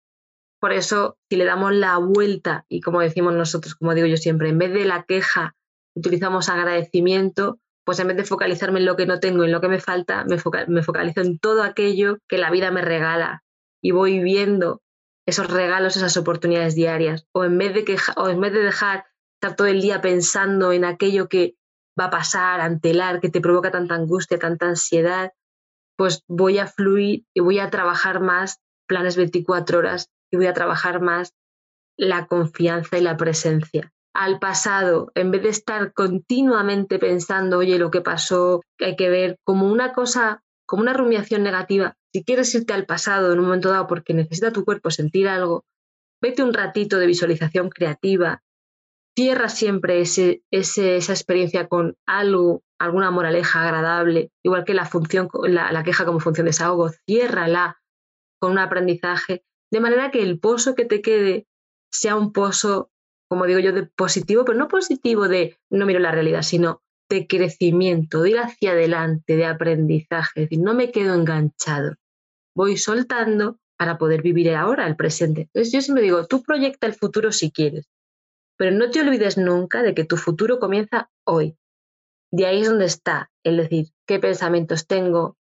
[0.60, 4.50] Por eso, si le damos la vuelta, y como decimos nosotros, como digo yo siempre,
[4.50, 5.56] en vez de la queja,
[5.96, 9.68] utilizamos agradecimiento, pues en vez de focalizarme en lo que no tengo, en lo que
[9.68, 13.44] me falta, me, focalizo en todo aquello que la vida me regala
[13.82, 14.82] y voy viendo
[15.26, 17.28] esos regalos, esas oportunidades diarias.
[17.34, 20.72] O en vez de, queja, o en vez de dejar estar todo el día pensando
[20.72, 21.56] en aquello que
[22.00, 25.32] va a pasar, antelar, que te provoca tanta angustia, tanta ansiedad,
[25.98, 30.54] pues voy a fluir y voy a trabajar más planes 24 horas y voy a
[30.54, 31.34] trabajar más
[31.98, 33.92] la confianza y la presencia.
[34.16, 39.10] Al pasado, en vez de estar continuamente pensando, oye, lo que pasó, que hay que
[39.10, 43.46] ver como una cosa, como una rumiación negativa, si quieres irte al pasado en un
[43.46, 45.66] momento dado porque necesita tu cuerpo sentir algo,
[46.22, 48.44] vete un ratito de visualización creativa,
[49.16, 55.72] cierra siempre ese, esa experiencia con algo, alguna moraleja agradable, igual que la, función, la,
[55.72, 57.82] la queja como función de desahogo, ciérrala
[58.40, 61.48] con un aprendizaje, de manera que el pozo que te quede
[61.92, 62.92] sea un pozo,
[63.30, 67.28] como digo yo, de positivo, pero no positivo de no miro la realidad, sino de
[67.28, 71.96] crecimiento, de ir hacia adelante, de aprendizaje, es decir, no me quedo enganchado,
[72.56, 75.42] voy soltando para poder vivir ahora, el presente.
[75.42, 77.88] Entonces yo siempre digo, tú proyecta el futuro si quieres,
[78.58, 81.58] pero no te olvides nunca de que tu futuro comienza hoy.
[82.34, 85.38] De ahí es donde está, el decir, qué pensamientos tengo,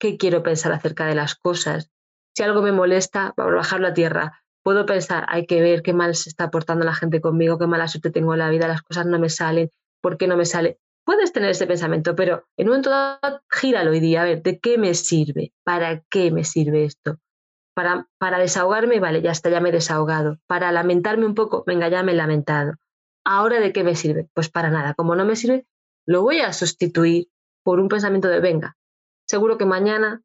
[0.00, 1.92] qué quiero pensar acerca de las cosas.
[2.34, 4.42] Si algo me molesta, bajarlo a tierra.
[4.64, 7.86] Puedo pensar, hay que ver qué mal se está portando la gente conmigo, qué mala
[7.86, 10.80] suerte tengo en la vida, las cosas no me salen, ¿por qué no me sale?
[11.04, 14.58] Puedes tener ese pensamiento, pero en un momento dado, gíralo y di, a ver, ¿de
[14.58, 15.52] qué me sirve?
[15.62, 17.18] ¿Para qué me sirve esto?
[17.72, 20.38] Para, para desahogarme, vale, ya está, ya me he desahogado.
[20.48, 22.72] Para lamentarme un poco, venga, ya me he lamentado.
[23.24, 24.28] ¿Ahora de qué me sirve?
[24.34, 24.94] Pues para nada.
[24.94, 25.66] Como no me sirve,
[26.06, 27.28] lo voy a sustituir
[27.62, 28.76] por un pensamiento de, venga,
[29.26, 30.22] seguro que mañana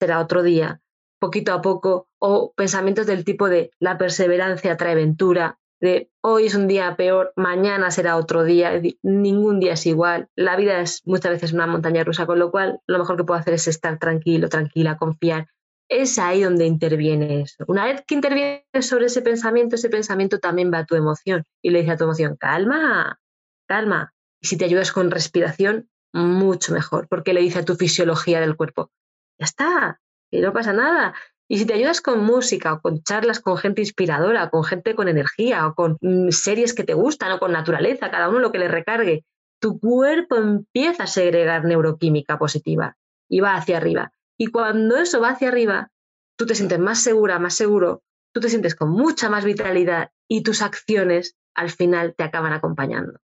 [0.00, 0.80] será otro día,
[1.20, 6.54] poquito a poco, o pensamientos del tipo de la perseverancia trae ventura, de hoy es
[6.54, 11.32] un día peor, mañana será otro día, ningún día es igual, la vida es muchas
[11.32, 14.48] veces una montaña rusa, con lo cual lo mejor que puedo hacer es estar tranquilo,
[14.48, 15.48] tranquila, confiar
[15.88, 17.64] es ahí donde interviene eso.
[17.66, 21.70] Una vez que interviene sobre ese pensamiento, ese pensamiento también va a tu emoción y
[21.70, 23.18] le dice a tu emoción, calma,
[23.66, 24.12] calma.
[24.40, 28.56] Y si te ayudas con respiración, mucho mejor, porque le dice a tu fisiología del
[28.56, 28.90] cuerpo,
[29.38, 31.14] ya está, y no pasa nada.
[31.48, 35.08] Y si te ayudas con música o con charlas con gente inspiradora, con gente con
[35.08, 38.58] energía o con mm, series que te gustan o con naturaleza, cada uno lo que
[38.58, 39.24] le recargue,
[39.60, 42.96] tu cuerpo empieza a segregar neuroquímica positiva
[43.28, 44.12] y va hacia arriba.
[44.36, 45.90] Y cuando eso va hacia arriba,
[46.36, 50.42] tú te sientes más segura, más seguro, tú te sientes con mucha más vitalidad y
[50.42, 53.18] tus acciones al final te acaban acompañando.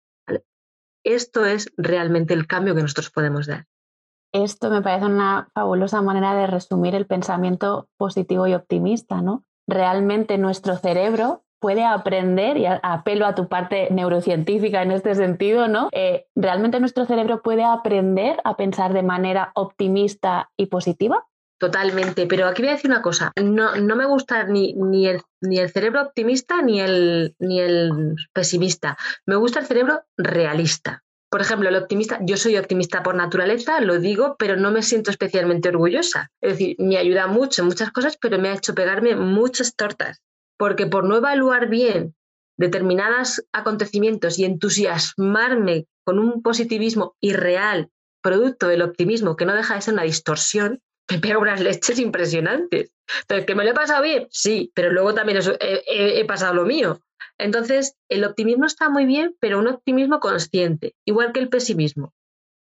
[1.04, 3.66] Esto es realmente el cambio que nosotros podemos dar.
[4.32, 9.44] Esto me parece una fabulosa manera de resumir el pensamiento positivo y optimista, ¿no?
[9.68, 15.88] Realmente nuestro cerebro puede aprender, y apelo a tu parte neurocientífica en este sentido, ¿no?
[15.92, 21.24] Eh, ¿Realmente nuestro cerebro puede aprender a pensar de manera optimista y positiva?
[21.58, 25.22] Totalmente, pero aquí voy a decir una cosa, no, no me gusta ni, ni, el,
[25.40, 31.02] ni el cerebro optimista ni el, ni el pesimista, me gusta el cerebro realista.
[31.30, 35.10] Por ejemplo, el optimista, yo soy optimista por naturaleza, lo digo, pero no me siento
[35.10, 36.30] especialmente orgullosa.
[36.40, 40.22] Es decir, me ayuda mucho en muchas cosas, pero me ha hecho pegarme muchas tortas
[40.56, 42.14] porque por no evaluar bien
[42.56, 47.90] determinados acontecimientos y entusiasmarme con un positivismo irreal,
[48.22, 52.92] producto del optimismo, que no deja de ser una distorsión, me pega unas leches impresionantes.
[53.22, 54.26] Entonces, ¿que me lo he pasado bien?
[54.30, 57.00] Sí, pero luego también he, pasado lo mío.
[57.38, 62.14] Entonces, el optimismo está muy bien, pero un optimismo consciente, igual que el pesimismo.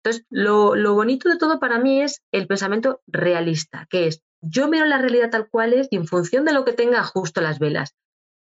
[0.03, 4.67] Entonces, lo, lo bonito de todo para mí es el pensamiento realista, que es yo
[4.67, 7.57] miro la realidad tal cual es y en función de lo que tenga ajusto las
[7.57, 7.95] velas.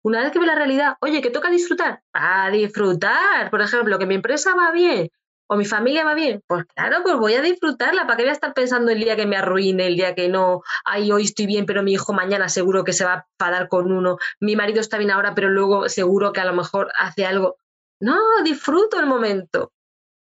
[0.03, 4.05] Una vez que ve la realidad, oye, que toca disfrutar, a disfrutar, por ejemplo, que
[4.05, 5.09] mi empresa va bien
[5.47, 8.33] o mi familia va bien, pues claro, pues voy a disfrutarla, ¿para qué voy a
[8.33, 11.65] estar pensando el día que me arruine, el día que no, ay, hoy estoy bien,
[11.65, 14.97] pero mi hijo mañana seguro que se va a padar con uno, mi marido está
[14.97, 17.57] bien ahora, pero luego seguro que a lo mejor hace algo.
[17.99, 19.71] No, disfruto el momento.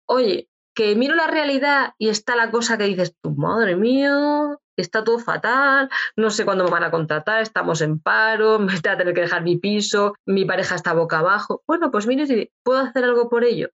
[0.06, 5.02] Oye, que miro la realidad y está la cosa que dices, tu madre mía, está
[5.02, 8.96] todo fatal, no sé cuándo me van a contratar, estamos en paro, me voy a
[8.96, 11.62] tener que dejar mi piso, mi pareja está boca abajo.
[11.66, 13.70] Bueno, pues mire, si puedo hacer algo por ello.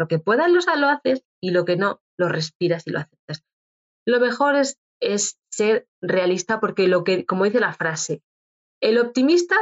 [0.00, 3.44] Lo que puedas lo, lo haces y lo que no, lo respiras y lo aceptas.
[4.06, 8.22] Lo mejor es, es ser realista porque lo que, como dice la frase,
[8.80, 9.56] el optimista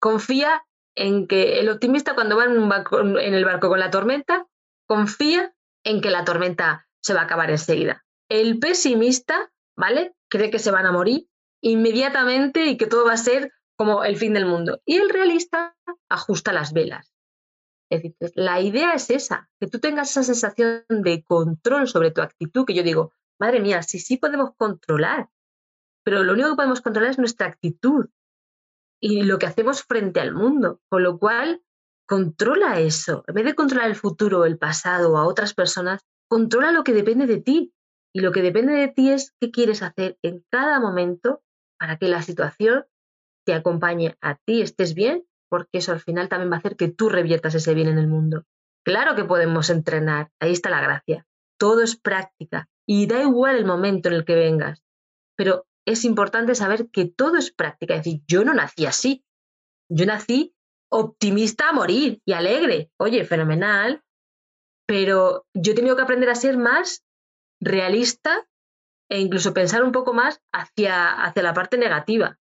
[0.00, 0.64] confía
[0.96, 4.48] en que el optimista cuando va en, en el barco con la tormenta,
[4.88, 8.04] confía en que la tormenta se va a acabar enseguida.
[8.28, 10.16] El pesimista, ¿vale?
[10.28, 11.28] Cree que se van a morir
[11.62, 14.80] inmediatamente y que todo va a ser como el fin del mundo.
[14.84, 15.76] Y el realista
[16.08, 17.12] ajusta las velas.
[17.90, 22.20] Es decir, la idea es esa, que tú tengas esa sensación de control sobre tu
[22.20, 25.30] actitud, que yo digo, madre mía, sí, sí podemos controlar,
[26.04, 28.06] pero lo único que podemos controlar es nuestra actitud
[29.00, 31.62] y lo que hacemos frente al mundo, con lo cual
[32.06, 33.24] controla eso.
[33.26, 36.94] En vez de controlar el futuro, el pasado o a otras personas, controla lo que
[36.94, 37.74] depende de ti.
[38.14, 41.42] Y lo que depende de ti es qué quieres hacer en cada momento
[41.78, 42.86] para que la situación
[43.44, 46.88] te acompañe a ti, estés bien, porque eso al final también va a hacer que
[46.88, 48.44] tú reviertas ese bien en el mundo.
[48.84, 51.26] Claro que podemos entrenar, ahí está la gracia.
[51.58, 54.82] Todo es práctica y da igual el momento en el que vengas,
[55.36, 57.94] pero es importante saber que todo es práctica.
[57.94, 59.24] Es decir, yo no nací así,
[59.90, 60.54] yo nací
[60.90, 62.90] optimista a morir y alegre.
[62.98, 64.02] Oye, fenomenal,
[64.86, 67.04] pero yo he tenido que aprender a ser más
[67.60, 68.46] realista
[69.10, 72.38] e incluso pensar un poco más hacia, hacia la parte negativa.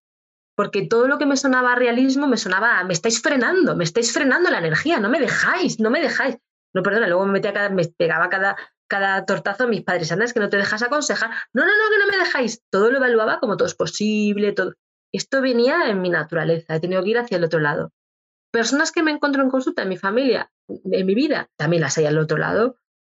[0.57, 4.49] Porque todo lo que me sonaba realismo me sonaba, me estáis frenando, me estáis frenando
[4.49, 6.37] la energía, no me dejáis, no me dejáis.
[6.73, 10.33] No, perdona, luego me metía cada, me pegaba cada, cada tortazo a mis padres, es
[10.33, 11.29] que no te dejas aconsejar.
[11.53, 12.63] No, no, no, que no me dejáis.
[12.71, 14.73] Todo lo evaluaba como todo es posible, todo.
[15.13, 17.93] Esto venía en mi naturaleza, he tenido que ir hacia el otro lado.
[18.51, 22.05] Personas que me encuentro en consulta en mi familia, en mi vida, también las hay
[22.05, 22.77] al otro lado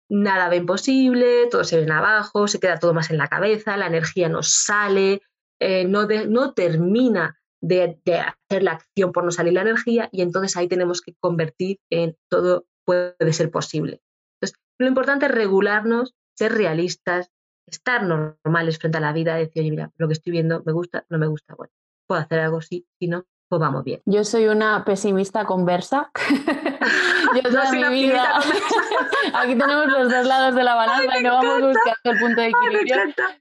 [0.10, 3.88] nada ve imposible, todo se ven abajo, se queda todo más en la cabeza, la
[3.88, 5.22] energía no sale,
[5.60, 10.56] eh, no, no, termina de, hacer la acción por no salir la energía y entonces
[10.58, 14.02] ahí tenemos que convertir en todo puede ser posible.
[14.36, 17.32] Entonces, lo importante es regularnos, ser realistas,
[17.66, 21.06] estar normales frente a la vida, decir, oye, mira, lo que estoy viendo me gusta,
[21.10, 21.74] no me gusta, bueno,
[22.08, 24.02] puedo hacer algo sí, si no, pues vamos bien.
[24.06, 26.12] Yo soy una pesimista conversa.
[27.36, 28.40] Yo toda mi vida.
[29.34, 32.48] Aquí tenemos los dos lados de la balanza y no vamos buscando el punto de
[32.48, 32.96] equilibrio.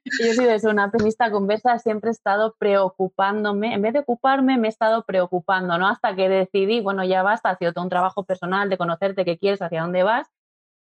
[0.04, 1.78] Yo soy de eso, una pesimista conversa.
[1.78, 3.74] Siempre he estado preocupándome.
[3.74, 5.88] En vez de ocuparme, me he estado preocupando, ¿no?
[5.88, 9.38] Hasta que decidí, bueno, ya basta, ha sido todo un trabajo personal de conocerte qué
[9.38, 10.28] quieres, hacia dónde vas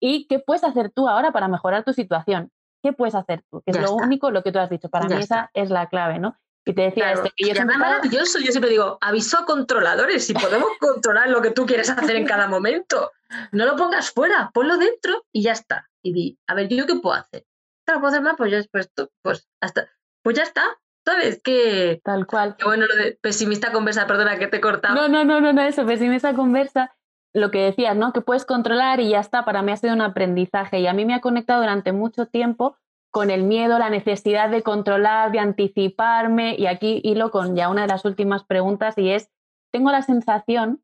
[0.00, 2.50] y qué puedes hacer tú ahora para mejorar tu situación.
[2.82, 3.62] ¿Qué puedes hacer tú?
[3.62, 4.90] Que es lo único, lo que tú has dicho.
[4.90, 6.36] Para mí esa es la clave, ¿no?
[6.66, 8.38] Y te decía esto, que yo maravilloso.
[8.38, 12.26] Yo siempre digo, aviso a controladores, si podemos controlar lo que tú quieres hacer en
[12.26, 13.12] cada momento.
[13.52, 15.88] No lo pongas fuera, ponlo dentro y ya está.
[16.02, 17.44] Y di, a ver, ¿yo qué puedo hacer?
[17.84, 18.36] ¿Te puedo hacer más?
[18.36, 18.90] Pues ya, pues,
[19.22, 19.88] pues, hasta,
[20.22, 20.62] pues ya está.
[21.04, 21.42] ¿Sabes?
[21.42, 22.00] Que.
[22.02, 22.56] Tal cual.
[22.56, 24.94] Que bueno, lo de pesimista conversa, perdona que te he cortado.
[24.94, 26.94] No, no, no, no, no, eso, pesimista conversa.
[27.34, 28.12] Lo que decías, ¿no?
[28.12, 29.44] Que puedes controlar y ya está.
[29.44, 32.78] Para mí ha sido un aprendizaje y a mí me ha conectado durante mucho tiempo
[33.14, 36.56] con el miedo, la necesidad de controlar, de anticiparme.
[36.58, 39.30] Y aquí hilo con ya una de las últimas preguntas y es,
[39.72, 40.82] tengo la sensación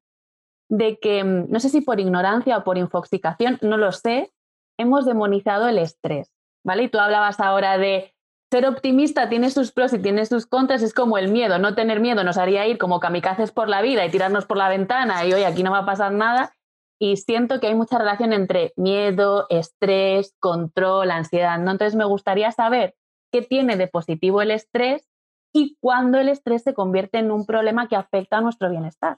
[0.69, 4.31] de que, mm, no sé si por ignorancia o por infoxicación, no lo sé,
[4.79, 6.31] hemos demonizado el estrés,
[6.65, 6.85] ¿vale?
[6.85, 8.15] Y tú hablabas ahora de
[8.53, 11.99] ser optimista tiene sus pros y tiene sus contras, es como el miedo, no tener
[11.99, 15.33] miedo nos haría ir como kamikazes por la vida y tirarnos por la ventana y
[15.33, 16.55] hoy aquí no va a pasar nada
[17.03, 21.59] y siento que hay mucha relación entre miedo, estrés, control, ansiedad.
[21.59, 21.71] ¿no?
[21.71, 22.95] Entonces me gustaría saber
[23.33, 25.09] qué tiene de positivo el estrés
[25.53, 29.17] y cuándo el estrés se convierte en un problema que afecta a nuestro bienestar.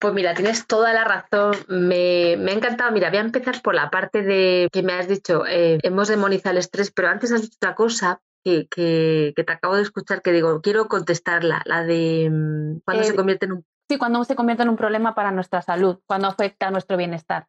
[0.00, 1.54] Pues mira, tienes toda la razón.
[1.68, 2.90] Me, ha encantado.
[2.90, 6.50] Mira, voy a empezar por la parte de que me has dicho, eh, hemos demonizado
[6.50, 10.60] el estrés, pero antes has dicho otra cosa que, te acabo de escuchar que digo,
[10.60, 14.62] quiero contestarla, la de mm, cuando se eh, convierte en un Sí, cuando se convierte
[14.62, 17.46] en un problema para nuestra salud, cuando afecta a nuestro bienestar.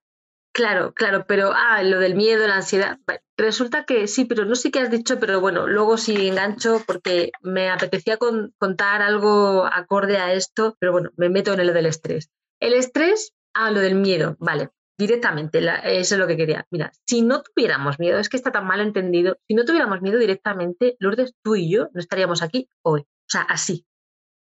[0.56, 2.98] Claro, claro, pero ah, lo del miedo, la ansiedad,
[3.38, 7.32] resulta que sí, pero no sé qué has dicho, pero bueno, luego sí engancho porque
[7.42, 12.30] me apetecía contar algo acorde a esto, pero bueno, me meto en lo del estrés.
[12.62, 16.66] El estrés, ah, lo del miedo, vale, directamente, eso es lo que quería.
[16.72, 20.20] Mira, si no tuviéramos miedo, es que está tan mal entendido, si no tuviéramos miedo
[20.20, 23.02] directamente, Lourdes, tú y yo no estaríamos aquí hoy.
[23.02, 23.86] O sea, así,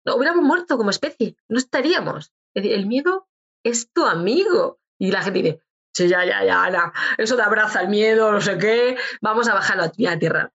[0.08, 2.32] no, hubiéramos muerto como especie, no estaríamos.
[2.56, 3.28] Es decir, el miedo
[3.64, 4.80] es tu amigo.
[4.98, 5.62] Y la gente dice,
[5.94, 9.84] sí, ya, ya, ya, eso te abraza el miedo, no sé qué, vamos a bajarlo
[9.84, 10.54] a la tierra.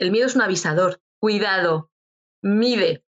[0.00, 1.90] El miedo es un avisador, cuidado,
[2.42, 3.04] mide,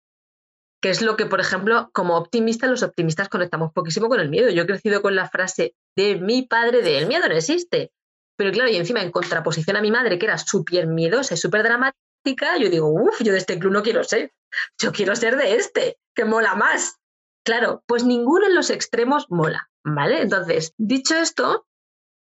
[0.82, 4.50] que es lo que, por ejemplo, como optimistas, los optimistas conectamos poquísimo con el miedo.
[4.50, 7.92] Yo he crecido con la frase de mi padre de el miedo no existe.
[8.38, 11.62] Pero claro, y encima en contraposición a mi madre, que era súper miedosa y súper
[11.62, 12.00] dramática,
[12.60, 14.34] yo digo, uff, yo de este club no quiero ser.
[14.80, 17.00] Yo quiero ser de este, que mola más.
[17.46, 20.22] Claro, pues ninguno en los extremos mola, ¿vale?
[20.22, 21.66] Entonces, dicho esto,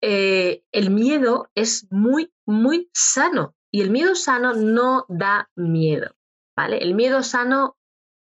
[0.02, 3.54] eh, el miedo es muy, muy sano.
[3.72, 6.16] Y el miedo sano no da miedo,
[6.56, 6.78] ¿vale?
[6.78, 7.76] El miedo sano,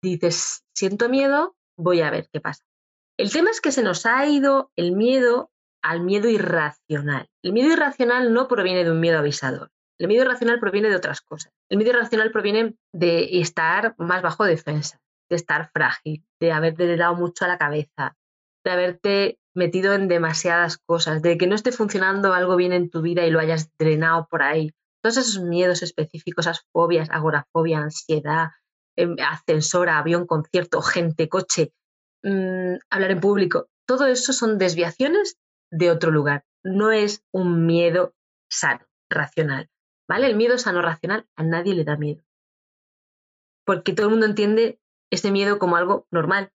[0.03, 2.65] dices, siento miedo, voy a ver qué pasa.
[3.17, 5.51] El tema es que se nos ha ido el miedo
[5.83, 7.29] al miedo irracional.
[7.43, 9.71] El miedo irracional no proviene de un miedo avisador.
[10.01, 11.53] El miedo irracional proviene de otras cosas.
[11.69, 17.17] El miedo irracional proviene de estar más bajo defensa, de estar frágil, de haberte dado
[17.17, 18.17] mucho a la cabeza,
[18.65, 23.03] de haberte metido en demasiadas cosas, de que no esté funcionando algo bien en tu
[23.03, 24.71] vida y lo hayas drenado por ahí.
[25.03, 28.53] Todos esos miedos específicos, esas fobias, agorafobia, ansiedad,
[28.97, 31.75] em, ascensor, avión, concierto, gente, coche,
[32.23, 35.37] mm, hablar en público, todo eso son desviaciones
[35.71, 36.45] de otro lugar.
[36.65, 38.15] No es un miedo
[38.49, 39.69] sano, racional.
[40.11, 40.27] ¿Vale?
[40.27, 42.23] El miedo sano, racional, a nadie le da miedo.
[43.65, 46.53] Porque todo el mundo entiende ese miedo como algo normal,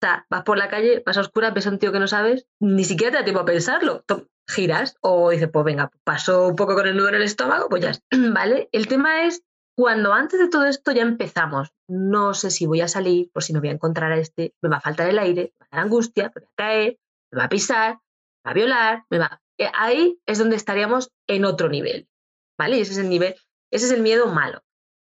[0.00, 2.46] sea, vas por la calle, vas a oscuras, ves a un tío que no sabes,
[2.60, 4.04] ni siquiera te da tiempo a pensarlo.
[4.48, 7.82] Giras o dices, pues venga, paso un poco con el nudo en el estómago, pues
[7.82, 7.92] ya,
[8.32, 8.68] ¿vale?
[8.72, 9.42] El tema es
[9.76, 13.52] cuando antes de todo esto ya empezamos, no sé si voy a salir, por si
[13.52, 15.76] no voy a encontrar a este, me va a faltar el aire, me va a
[15.76, 16.98] dar angustia, me va a caer,
[17.32, 19.42] me va a pisar, me va a violar, me va...
[19.58, 22.08] Eh, ahí es donde estaríamos en otro nivel,
[22.58, 22.78] ¿vale?
[22.78, 23.34] Y ese es el nivel,
[23.70, 24.62] ese es el miedo malo.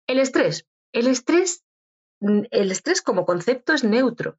[0.06, 0.66] El estrés.
[0.92, 1.64] El estrés,
[2.20, 4.38] mm, el estrés como concepto es neutro.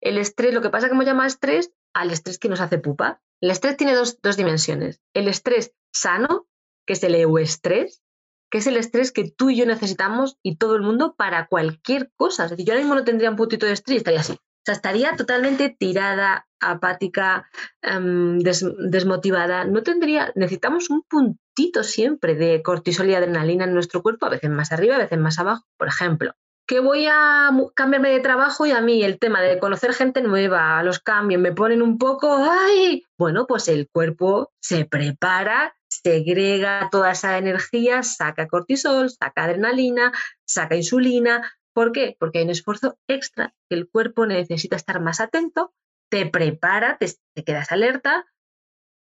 [0.00, 3.22] El estrés, lo que pasa que hemos llamado estrés al estrés que nos hace pupa.
[3.40, 5.00] El estrés tiene dos, dimensiones.
[5.14, 6.46] El estrés sano,
[6.86, 8.02] que es el euestrés,
[8.50, 12.12] que es el estrés que tú y yo necesitamos y todo el mundo para cualquier
[12.16, 12.44] cosa.
[12.44, 14.38] Es decir, yo ahora mismo no tendría un puntito de estrés y estaría así.
[14.62, 17.48] O sea, estaría totalmente tirada, apática,
[17.82, 19.64] em, desmotivada.
[19.64, 24.50] No tendría, necesitamos un puntito siempre de cortisol y adrenalina en nuestro cuerpo, a veces
[24.50, 25.64] más arriba, a veces más abajo.
[25.76, 26.34] Por ejemplo,
[26.66, 30.82] que voy a cambiarme de trabajo y a mí el tema de conocer gente nueva,
[30.84, 33.04] los cambios me ponen un poco, ¡ay!
[33.18, 40.12] Bueno, pues el cuerpo se prepara, segrega toda esa energía, saca cortisol, saca adrenalina,
[40.46, 41.52] saca insulina.
[41.74, 42.16] ¿Por qué?
[42.18, 45.74] Porque hay un esfuerzo extra que el cuerpo necesita estar más atento,
[46.10, 47.08] te prepara, te,
[47.42, 48.26] quedas alerta,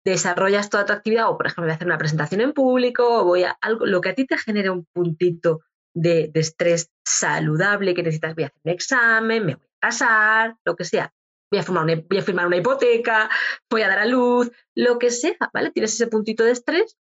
[0.05, 3.25] desarrollas toda tu actividad o, por ejemplo, voy a hacer una presentación en público o
[3.25, 5.61] voy a algo, lo que a ti te genere un puntito
[5.93, 10.75] de, estrés saludable que necesitas, voy a hacer un examen, me voy a casar, lo
[10.75, 11.13] que sea.
[11.51, 13.29] Voy a, firmar una, voy a firmar una hipoteca,
[13.69, 15.71] voy a dar a luz, lo que sea, ¿vale?
[15.71, 16.97] Tienes ese puntito de estrés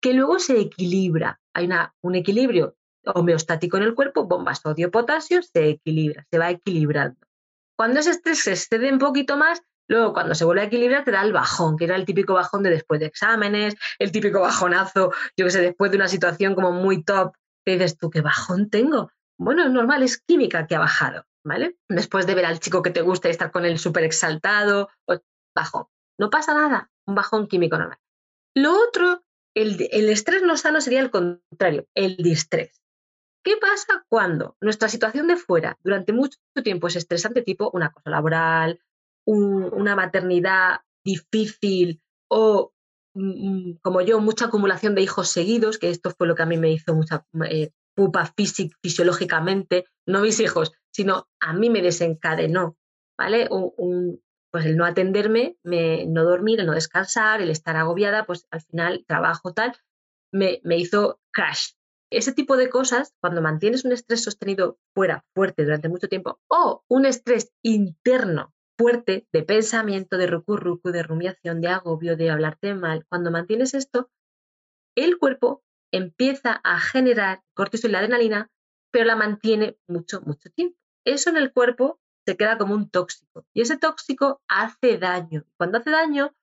[0.00, 1.38] que luego se equilibra.
[1.54, 7.20] Hay una, un equilibrio homeostático en el cuerpo, bomba sodio-potasio, se equilibra, se va equilibrando.
[7.76, 11.10] Cuando ese estrés se excede un poquito más, luego cuando se vuelve a equilibrar te
[11.10, 15.12] da el bajón, que era el típico bajón de después de exámenes, el típico bajonazo,
[15.36, 17.32] yo que sé, después de una situación como muy top
[17.64, 19.10] ¿Qué dices tú, qué bajón tengo.
[19.38, 21.76] Bueno, es normal, es química que ha bajado, ¿vale?
[21.88, 25.20] Después de ver al chico que te gusta y estar con él súper exaltado, pues
[25.54, 25.86] bajón.
[26.18, 27.98] No pasa nada, un bajón químico normal.
[28.54, 29.22] Lo otro,
[29.54, 32.80] el, el estrés no sano sería el contrario, el distrés.
[33.42, 38.10] ¿Qué pasa cuando nuestra situación de fuera durante mucho tiempo es estresante, tipo una cosa
[38.10, 38.80] laboral,
[39.24, 42.72] una maternidad difícil o
[43.14, 46.56] Mm, como yo, mucha acumulación de hijos seguidos, que esto fue lo que a mí
[46.56, 48.32] me hizo mucha eh, pupa
[48.82, 52.76] fisiológicamente, no mis hijos, sino a mí me desencadenó,
[53.18, 53.48] ¿vale?
[53.50, 54.22] Un,
[54.52, 58.60] pues el no atenderme, me, no dormir, el no descansar, el estar agobiada, pues al
[58.62, 59.76] final trabajo tal,
[60.32, 61.72] me, me hizo crash.
[62.10, 66.84] Ese tipo de cosas, cuando mantienes un estrés sostenido fuera, fuerte durante mucho tiempo, o
[66.88, 73.04] un estrés interno fuerte de pensamiento, de rucu-rucu, de rumiación, de agobio, de hablarte mal,
[73.08, 74.10] cuando mantienes esto,
[74.96, 78.50] el cuerpo empieza a generar cortisol y adrenalina,
[78.90, 80.78] pero la mantiene mucho, mucho tiempo.
[81.04, 85.44] Eso en el cuerpo se queda como un tóxico y ese tóxico hace daño.
[85.56, 86.34] Cuando hace daño,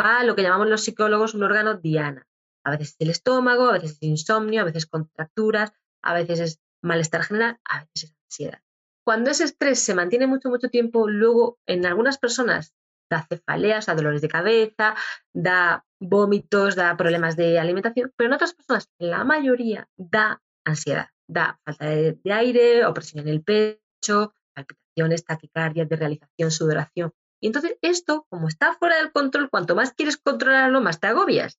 [0.00, 2.26] va a lo que llamamos los psicólogos un órgano diana.
[2.64, 5.72] A veces el estómago, a veces es insomnio, a veces contracturas,
[6.02, 8.62] a veces es malestar general, a veces es ansiedad.
[9.04, 12.74] Cuando ese estrés se mantiene mucho, mucho tiempo, luego en algunas personas
[13.10, 14.94] da cefaleas, da dolores de cabeza,
[15.34, 21.60] da vómitos, da problemas de alimentación, pero en otras personas, la mayoría, da ansiedad, da
[21.64, 27.12] falta de, aire, opresión en el pecho, palpitaciones, taquicardia, de realización, sudoración.
[27.40, 31.58] Y entonces esto, como está fuera del control, cuanto más quieres controlarlo, más te agobias.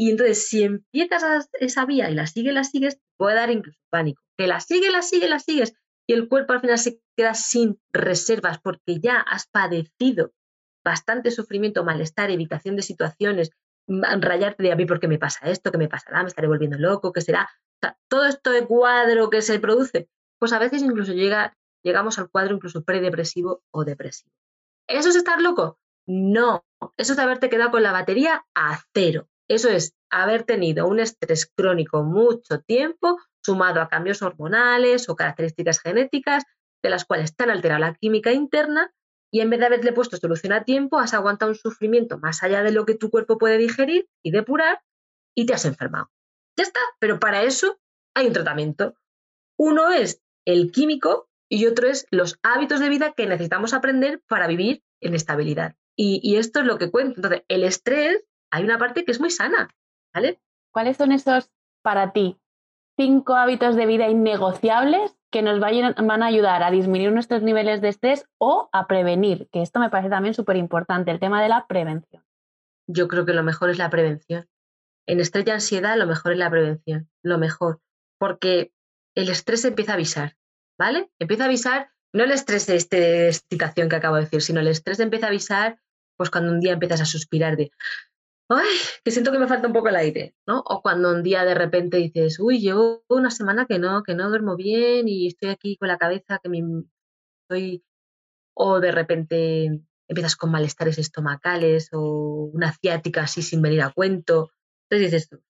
[0.00, 4.22] Y entonces, si empiezas esa vía y la sigues, la sigues, puede dar incluso pánico.
[4.38, 5.74] Que la sigues, la sigues, la sigues,
[6.08, 10.32] y el cuerpo al final se queda sin reservas porque ya has padecido
[10.82, 13.50] bastante sufrimiento, malestar, evitación de situaciones,
[13.86, 17.12] rayarte de a mí porque me pasa esto, que me pasará, me estaré volviendo loco,
[17.12, 17.50] que será.
[18.08, 22.54] todo esto de cuadro que se produce, pues a veces incluso llega, llegamos al cuadro
[22.54, 24.32] incluso predepresivo o depresivo.
[24.88, 25.78] ¿Eso es estar loco?
[26.06, 26.64] No,
[26.96, 29.28] eso es haberte quedado con la batería a cero.
[29.50, 35.80] Eso es haber tenido un estrés crónico mucho tiempo, sumado a cambios hormonales o características
[35.80, 36.44] genéticas,
[36.84, 38.92] de las cuales están alterada la química interna,
[39.32, 42.62] y en vez de haberle puesto solución a tiempo, has aguantado un sufrimiento más allá
[42.62, 44.82] de lo que tu cuerpo puede digerir y depurar,
[45.34, 46.10] y te has enfermado.
[46.56, 47.80] Ya está, pero para eso
[48.14, 48.94] hay un tratamiento.
[49.58, 54.46] Uno es el químico y otro es los hábitos de vida que necesitamos aprender para
[54.46, 55.74] vivir en estabilidad.
[55.96, 57.16] Y, esto es lo que cuento.
[57.16, 59.68] Entonces, el estrés, hay una parte que es muy sana,
[60.14, 60.40] ¿vale?
[60.72, 61.50] ¿Cuáles son esos,
[61.82, 62.38] para ti,
[62.96, 67.88] cinco hábitos de vida innegociables que nos van a ayudar a disminuir nuestros niveles de
[67.88, 69.48] estrés o a prevenir?
[69.52, 72.24] Que esto me parece también súper importante, el tema de la prevención.
[72.88, 74.48] Yo creo que lo mejor es la prevención.
[75.06, 77.08] En estrés y ansiedad, lo mejor es la prevención.
[77.22, 77.80] Lo mejor.
[78.18, 78.72] Porque
[79.14, 80.36] el estrés empieza a avisar,
[80.78, 81.10] ¿vale?
[81.18, 84.68] Empieza a avisar, no el estrés de este excitación que acabo de decir, sino el
[84.68, 85.80] estrés empieza a avisar,
[86.16, 87.70] pues cuando un día empiezas a suspirar de,
[88.50, 88.68] ay,
[89.04, 90.60] que siento que me falta un poco el aire, ¿no?
[90.66, 94.28] O cuando un día de repente dices, uy, llevo una semana que no, que no
[94.28, 96.62] duermo bien y estoy aquí con la cabeza que me
[97.42, 97.84] estoy,
[98.54, 104.50] o de repente empiezas con malestares estomacales o una ciática así sin venir a cuento.
[104.90, 105.40] Entonces dices,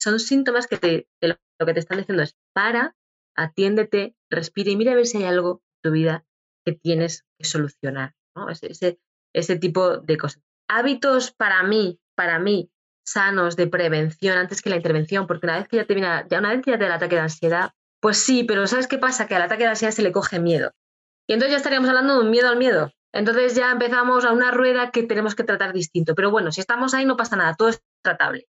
[0.00, 2.96] son síntomas que te, lo que te están diciendo es para,
[3.36, 6.24] atiéndete, respira y mira a ver si hay algo en tu vida
[6.64, 8.48] que tienes que solucionar, ¿no?
[8.48, 8.98] Ese,
[9.34, 10.42] ese, tipo de cosas.
[10.68, 12.70] Hábitos para mí, para mí,
[13.04, 16.38] sanos de prevención antes que la intervención, porque una vez que ya te viene, ya
[16.38, 18.98] una vez que ya te da el ataque de ansiedad, pues sí, pero ¿sabes qué
[18.98, 19.26] pasa?
[19.26, 20.72] Que al ataque de ansiedad se le coge miedo.
[21.26, 22.92] Y entonces ya estaríamos hablando de un miedo al miedo.
[23.12, 26.14] Entonces ya empezamos a una rueda que tenemos que tratar distinto.
[26.14, 28.46] Pero bueno, si estamos ahí no pasa nada, todo es tratable.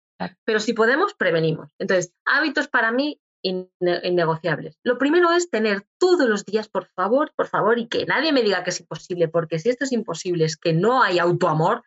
[0.44, 1.70] Pero si podemos, prevenimos.
[1.78, 4.78] Entonces, hábitos para mí innegociables.
[4.82, 8.42] Lo primero es tener todos los días, por favor, por favor, y que nadie me
[8.42, 11.82] diga que es imposible, porque si esto es imposible es que no hay autoamor,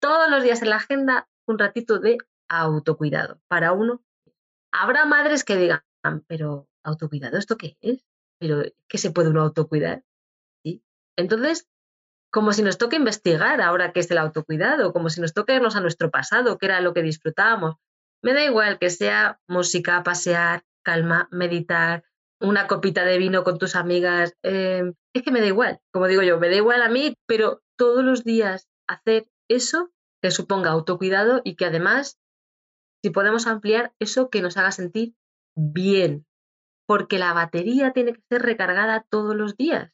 [0.00, 4.02] todos los días en la agenda un ratito de autocuidado para uno.
[4.72, 5.82] Habrá madres que digan,
[6.26, 8.04] pero autocuidado, ¿esto qué es?
[8.38, 10.04] ¿Pero qué se puede uno autocuidar?
[10.64, 10.82] ¿Sí?
[11.16, 11.68] Entonces,
[12.30, 15.76] como si nos toque investigar ahora qué es el autocuidado, como si nos toque irnos
[15.76, 17.76] a nuestro pasado, qué era lo que disfrutábamos.
[18.22, 22.04] Me da igual que sea música, pasear, calma, meditar,
[22.40, 24.34] una copita de vino con tus amigas.
[24.42, 27.62] Em, es que me da igual, como digo yo, me da igual a mí, pero
[27.76, 29.90] todos los días hacer eso
[30.22, 32.18] que suponga autocuidado y que además,
[33.02, 35.14] si podemos ampliar, eso que nos haga sentir
[35.56, 36.26] bien,
[36.86, 39.92] porque la batería tiene que ser recargada todos los días.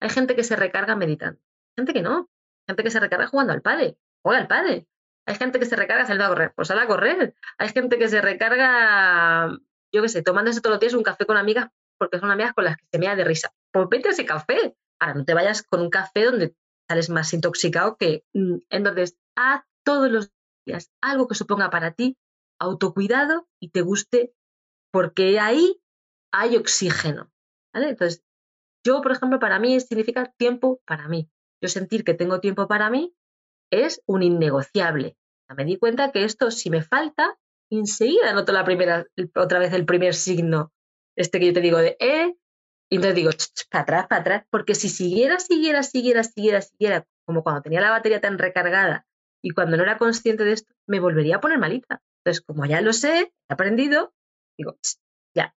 [0.00, 1.40] Hay gente que se recarga meditando
[1.76, 2.30] gente que no.
[2.66, 3.98] Gente que se recarga jugando al padre.
[4.22, 4.86] Juega al padre.
[5.26, 6.52] Hay gente que se recarga saliendo a correr.
[6.54, 7.34] Pues sale a correr.
[7.58, 9.48] Hay gente que se recarga,
[9.92, 11.68] yo qué sé, tomándose todos los días un café con amigas
[11.98, 13.52] porque son amigas con las que se mea de risa.
[13.72, 14.76] Pues vete ese café.
[14.98, 16.54] Ahora, no te vayas con un café donde
[16.88, 18.24] sales más intoxicado que...
[18.32, 20.30] Mm, entonces, haz todos los
[20.66, 22.16] días algo que suponga para ti
[22.60, 24.32] autocuidado y te guste
[24.92, 25.80] porque ahí
[26.32, 27.30] hay oxígeno.
[27.74, 28.22] Entonces,
[28.84, 31.28] yo, por ejemplo, para mí significa tiempo para mí
[31.64, 33.14] yo sentir que tengo tiempo para mí
[33.72, 35.16] es un innegociable.
[35.56, 37.38] Me di cuenta que esto, si me falta,
[37.70, 40.72] enseguida noto la primera, otra vez el primer signo,
[41.16, 42.34] este que yo te digo de eh,
[42.94, 43.30] y entonces digo,
[43.70, 47.90] para atrás, para atrás, porque si siguiera, siguiera, siguiera, siguiera, siguiera, como cuando tenía la
[47.90, 49.04] batería tan recargada
[49.42, 52.00] y cuando no era consciente de esto, me volvería a poner malita.
[52.18, 54.14] Entonces, como ya lo sé, he aprendido,
[54.56, 54.78] digo,
[55.34, 55.56] ya,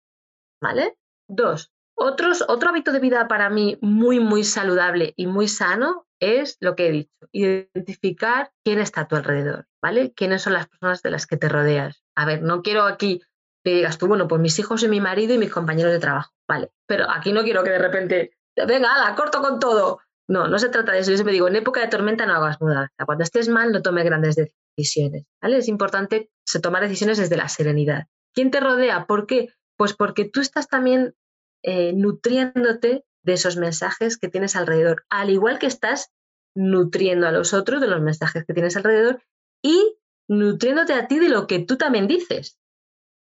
[0.59, 0.97] ¿vale?
[1.29, 6.57] Dos, otros, otro hábito de vida para mí muy, muy saludable y muy sano es
[6.59, 10.11] lo que he dicho, identificar quién está a tu alrededor, ¿vale?
[10.11, 12.03] ¿Quiénes son las personas de las que te rodeas?
[12.15, 13.21] A ver, no quiero aquí
[13.67, 16.31] que digas tú, bueno, pues mis hijos y mi marido y mis compañeros de trabajo,
[16.47, 16.71] ¿vale?
[16.85, 19.99] Pero aquí no quiero que de repente, venga, ala, corto con todo.
[20.29, 21.11] No, no se trata de eso.
[21.11, 23.05] Yo siempre digo, en época de tormenta no hagas mudanza.
[23.05, 24.37] Cuando estés mal, no tomes grandes
[24.77, 25.57] decisiones, ¿vale?
[25.57, 26.29] Es importante
[26.61, 28.07] tomar decisiones desde la serenidad.
[28.33, 29.05] ¿Quién te rodea?
[29.05, 29.49] ¿Por qué?
[29.75, 31.15] Pues porque tú estás también
[31.61, 36.13] eh, nutriéndote de esos mensajes que tienes alrededor, al igual que estás
[36.55, 39.21] nutriendo a los otros de los mensajes que tienes alrededor
[39.61, 39.97] y
[40.29, 42.57] nutriéndote a ti de lo que tú también dices.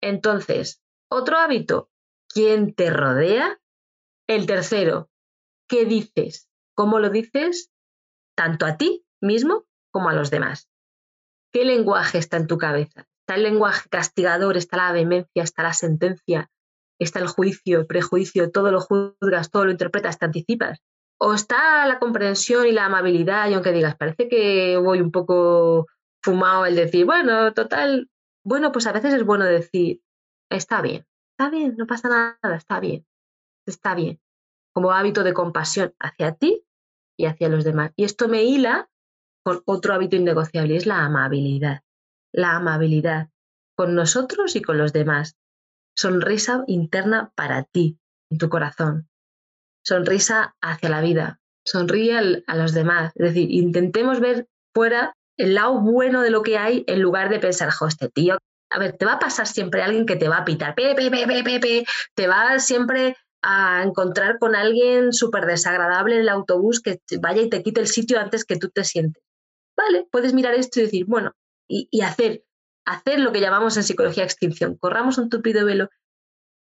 [0.02, 1.90] Entonces, otro hábito,
[2.28, 3.60] ¿quién te rodea?
[4.28, 5.10] El tercero,
[5.68, 6.50] ¿qué dices?
[6.76, 7.72] ¿Cómo lo dices?
[8.36, 10.70] Tanto a ti mismo como a los demás.
[11.52, 13.08] ¿Qué lenguaje está en tu cabeza?
[13.22, 14.56] ¿Está el lenguaje castigador?
[14.56, 15.44] ¿Está la vehemencia?
[15.44, 16.50] ¿Está la sentencia?
[17.00, 20.80] está el juicio, el prejuicio, todo lo juzgas, todo lo interpretas, te anticipas.
[21.18, 25.88] O está la comprensión y la amabilidad, y aunque digas, parece que voy un poco
[26.22, 28.10] fumado el decir, bueno, total,
[28.44, 30.02] bueno, pues a veces es bueno decir,
[30.50, 33.06] está bien, está bien, no pasa nada, está bien,
[33.66, 34.22] está bien,
[34.74, 36.66] como hábito de compasión hacia ti
[37.18, 37.92] y hacia los demás.
[37.96, 38.90] Y esto me hila
[39.44, 41.84] con otro hábito innegociable, es la amabilidad.
[42.32, 43.30] La amabilidad
[43.76, 45.38] con nosotros y con los demás.
[45.96, 49.10] Sonrisa interna para ti, en tu corazón.
[49.84, 51.42] Sonrisa hacia la vida.
[51.66, 53.14] Sonríe a los demás.
[53.16, 57.40] Es decir, intentemos ver fuera el lado bueno de lo que hay en lugar de
[57.40, 58.38] pensar, jo, este tío.
[58.70, 61.10] A ver, te va a pasar siempre alguien que te va a pitar, pe, pe,
[61.10, 67.42] pe, te va siempre a encontrar con alguien súper desagradable en el autobús que vaya
[67.42, 69.24] y te quite el sitio antes que tú te sientes.
[69.78, 71.32] Vale, puedes mirar esto y decir, bueno,
[71.68, 72.44] y, hacer,
[72.86, 75.90] hacer lo que llamamos en psicología extinción, corramos un tupido velo.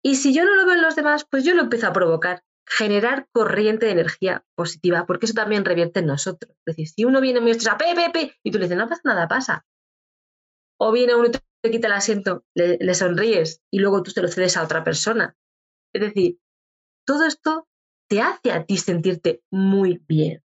[0.02, 2.42] Y si yo no lo veo en los demás, pues yo lo empiezo a provocar,
[2.70, 6.52] generar corriente de energía positiva, porque eso también revierte en nosotros.
[6.64, 8.88] Es decir, si uno viene muy estresado, pe, pe, pe, y tú le dices, no
[8.88, 9.66] pasa nada, pasa.
[10.78, 14.22] O viene uno y te quita el asiento, le, le sonríes y luego tú se
[14.22, 15.36] lo cedes a otra persona.
[15.92, 16.38] Es decir,
[17.04, 17.68] todo esto
[18.08, 20.42] te hace a ti sentirte muy bien,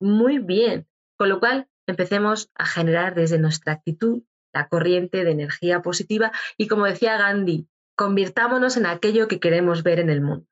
[0.00, 0.88] muy bien.
[1.16, 6.66] Con lo cual, empecemos a generar desde nuestra actitud la corriente de energía positiva y
[6.66, 10.49] como decía Gandhi, convirtámonos en aquello que queremos ver en el mundo.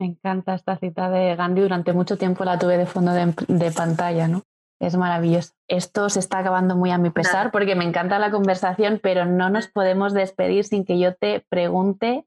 [0.00, 4.28] Me encanta esta cita de Gandhi, durante mucho tiempo la tuve de fondo de, pantalla,
[4.28, 4.42] ¿no?
[4.80, 5.54] Es maravilloso.
[5.66, 9.50] Esto se está acabando muy a mi pesar porque me encanta la conversación, pero no
[9.50, 12.24] nos podemos despedir sin que yo te pregunte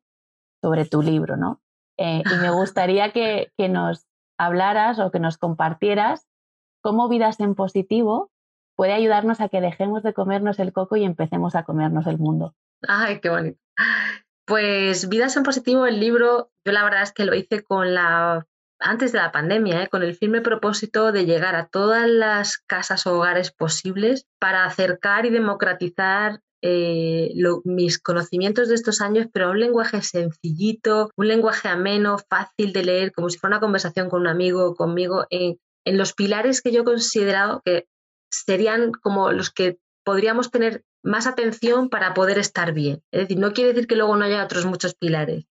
[0.61, 1.61] sobre tu libro, ¿no?
[1.97, 4.05] Eh, y me gustaría que, nos
[4.37, 6.27] hablaras o que nos compartieras
[6.81, 8.31] cómo Vidas en Positivo
[8.75, 12.53] puede ayudarnos a que dejemos de comernos el coco y empecemos a comernos el mundo.
[12.85, 13.59] Ay, qué bonito.
[14.51, 18.45] Pues Vidas en Positivo, el libro, yo la verdad es que lo hice con la
[18.79, 19.87] antes de la pandemia, ¿eh?
[19.87, 25.25] con el firme propósito de llegar a todas las casas o hogares posibles para acercar
[25.25, 27.33] y democratizar eh,
[27.63, 33.13] mis conocimientos de estos años, pero un lenguaje sencillito, un lenguaje ameno, fácil de leer,
[33.13, 36.81] como si fuera una conversación con un amigo, conmigo, en, en los pilares que yo
[36.81, 37.85] he considerado que
[38.29, 43.01] serían como los que podríamos tener más atención para poder estar bien.
[43.11, 45.45] Es decir, no quiere decir que luego no haya otros muchos pilares.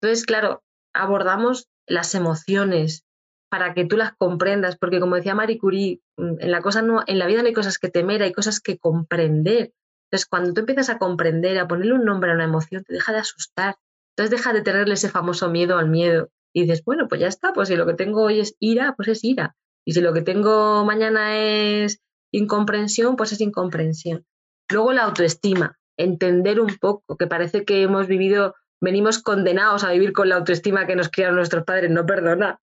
[0.00, 3.04] Entonces, claro, abordamos las emociones
[3.50, 7.02] para que tú las comprendas, porque como decía Marie Curie, mm, en la, cosa no,
[7.06, 9.72] en la vida no hay cosas que temer, hay cosas que comprender.
[10.10, 13.12] Entonces, cuando tú empiezas a comprender, a ponerle un nombre a una emoción, te deja
[13.12, 13.76] de asustar.
[14.16, 16.30] Entonces, deja de tenerle ese famoso miedo al miedo.
[16.52, 19.08] Y dices, bueno, pues ya está, pues si lo que tengo hoy es ira, pues
[19.08, 19.56] es ira.
[19.84, 22.00] Y si lo que tengo mañana es
[22.34, 24.26] incomprensión, pues es incomprensión.
[24.68, 30.12] Luego la autoestima, entender un poco, que parece que hemos vivido, venimos condenados a vivir
[30.12, 32.60] con la autoestima que nos criaron nuestros padres, no perdona.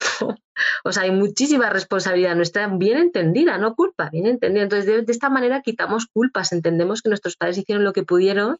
[0.84, 4.62] o sea, hay muchísima responsabilidad nuestra bien entendida, no culpa, bien entendida.
[4.62, 8.56] Entonces, de, esta manera quitamos culpas, entendemos que nuestros padres hicieron lo que pudieron,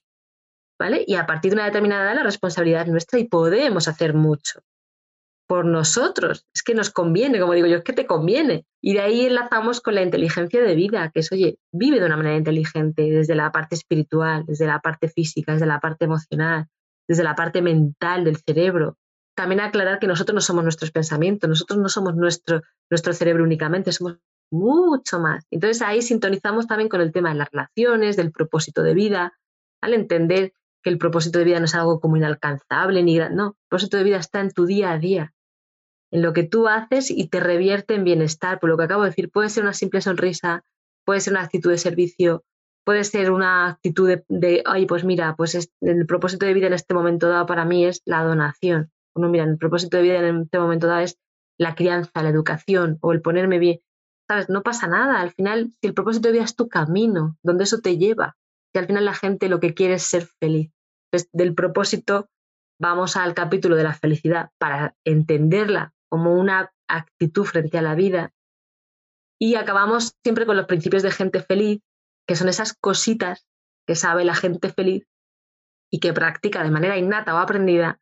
[0.79, 1.05] ¿vale?
[1.07, 4.61] Y a partir de una determinada edad la responsabilidad es nuestra y podemos hacer mucho
[5.47, 6.47] por nosotros.
[6.55, 8.67] Es que nos conviene, como digo yo, es que te conviene.
[8.81, 12.17] Y de ahí enlazamos con la inteligencia de vida, que es, oye, vive de una
[12.17, 16.67] manera inteligente, desde la parte espiritual, desde la parte física, desde la parte emocional,
[17.09, 18.97] desde la parte mental del cerebro
[19.35, 23.93] también aclarar que nosotros no somos nuestros pensamientos, nosotros no somos nuestro, nuestro cerebro únicamente,
[23.93, 24.19] somos
[24.51, 25.45] mucho más.
[25.51, 29.33] Entonces ahí sintonizamos también con el tema de las relaciones, del propósito de vida,
[29.81, 30.53] al entender
[30.85, 34.05] que el propósito de vida no es algo como inalcanzable ni no, el propósito de
[34.05, 35.32] vida está en tu día a día,
[36.12, 38.61] en lo que tú haces y te revierte en bienestar.
[38.61, 40.62] Por lo que acabo de decir, puede ser una simple sonrisa,
[41.05, 42.45] puede ser una actitud de servicio,
[42.85, 46.95] puede ser una actitud de, ay, pues mira, pues el propósito de vida en este
[46.95, 50.59] momento dado para mí es la donación bueno, mira, el propósito de vida en este
[50.59, 51.18] momento dado es
[51.57, 53.80] la crianza, la educación o el ponerme bien.
[54.26, 54.49] ¿Sabes?
[54.49, 55.20] No pasa nada.
[55.20, 58.37] Al final, si el propósito de vida es tu camino, donde eso te lleva,
[58.75, 60.72] y al final la gente lo que quiere es ser feliz.
[61.07, 62.29] Entonces, del propósito
[62.81, 68.33] vamos al capítulo de la felicidad para entenderla como una actitud frente a la vida.
[69.41, 71.81] Y acabamos siempre con los principios de gente feliz,
[72.27, 73.47] que son esas cositas
[73.87, 75.07] que sabe la gente feliz
[75.93, 78.01] y que practica de manera innata o aprendida,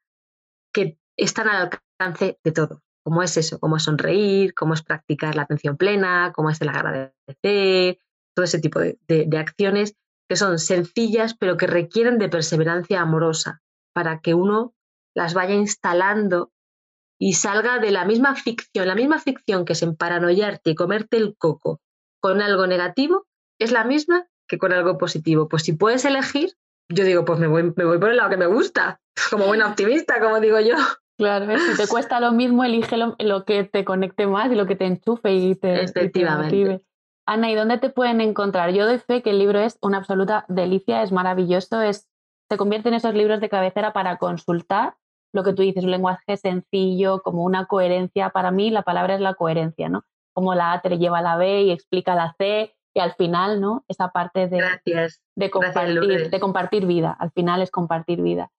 [0.73, 1.71] que están al
[2.01, 2.83] alcance de todo.
[3.05, 6.69] Como es eso, como es sonreír, cómo es practicar la atención plena, cómo es el
[6.69, 7.99] agradecer,
[8.35, 9.97] todo ese tipo de, acciones
[10.33, 13.61] que son sencillas pero que requieren de perseverancia amorosa
[13.93, 14.73] para que uno
[15.15, 16.53] las vaya instalando
[17.21, 18.89] y salga de la misma ficción.
[18.89, 21.83] La misma ficción que es emparanoiarte y comerte el coco
[22.19, 23.27] con algo negativo
[23.59, 25.51] es la misma que con algo positivo.
[25.51, 26.55] Pues si puedes elegir,
[26.89, 29.69] yo digo, pues me voy, me voy por el lado que me gusta, como buena
[29.69, 30.77] optimista, como digo yo.
[31.19, 34.77] Claro, si te cuesta lo mismo, elige lo, que te conecte más y lo que
[34.77, 36.81] te enchufe y te, Efectivamente.
[37.27, 38.71] Ana, ¿y dónde te pueden encontrar?
[38.71, 42.09] Yo doy fe que el libro es una absoluta delicia, es maravilloso, es,
[42.51, 44.97] se convierte en esos libros de cabecera para consultar
[45.33, 48.31] lo que tú dices, un lenguaje sencillo, como una coherencia.
[48.31, 50.05] Para mí la palabra es la coherencia, ¿no?
[50.33, 53.61] cómo la A te lleva a la B y explica la C y al final,
[53.61, 53.85] ¿no?
[53.89, 54.61] Esa parte de,
[55.37, 58.51] de, compartir, de compartir vida, al final es compartir vida.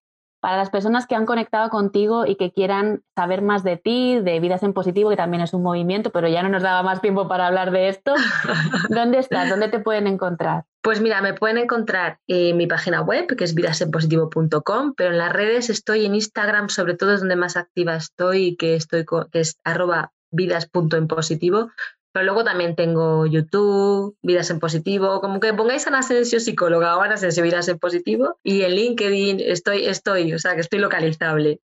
[0.43, 4.41] Para las personas que han conectado contigo y que quieran saber más de ti, de
[4.41, 7.29] Vidas en Positivo, que también es un movimiento, pero ya no nos daba más tiempo
[7.29, 8.13] para hablar de esto,
[8.89, 9.49] ¿dónde estás?
[9.49, 10.65] ¿Dónde te pueden encontrar?
[10.81, 15.31] Pues mira, me pueden encontrar en mi página web, que es vidasenpositivo.com, pero en las
[15.31, 19.61] redes estoy en Instagram, sobre todo es donde más activa estoy, que, estoy, que es
[19.63, 21.69] arroba vidas.enpositivo,
[22.13, 27.01] pero luego también tengo YouTube, Vidas en Positivo, como que pongáis Ana Asensio psicóloga o
[27.01, 31.59] Ana Asensio Vidas en Positivo y en LinkedIn estoy, estoy, o sea que estoy localizable.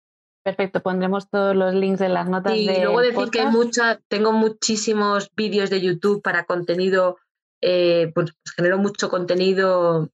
[0.44, 2.56] Perfecto, pondremos todos los links en las notas.
[2.56, 7.18] Y luego decir que mucha, tengo muchísimos vídeos de YouTube para contenido,
[7.62, 10.12] eh, pues genero mucho contenido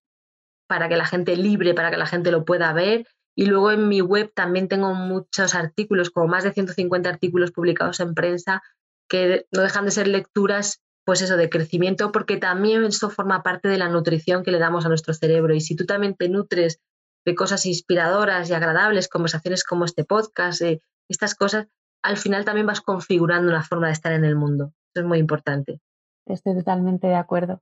[0.67, 3.05] para que la gente libre, para que la gente lo pueda ver.
[3.35, 7.99] Y luego en mi web también tengo muchos artículos, como más de 150 artículos publicados
[7.99, 8.63] en prensa
[9.11, 13.67] que no dejan de ser lecturas, pues eso, de crecimiento, porque también esto forma parte
[13.67, 15.53] de la nutrición que le damos a nuestro cerebro.
[15.53, 16.79] Y si tú también te nutres
[17.25, 21.67] de cosas inspiradoras y agradables, conversaciones como este podcast, eh, estas cosas,
[22.01, 24.71] al final también vas configurando una forma de estar en el mundo.
[24.93, 25.81] Eso es muy importante.
[26.25, 27.59] Estoy totalmente de acuerdo.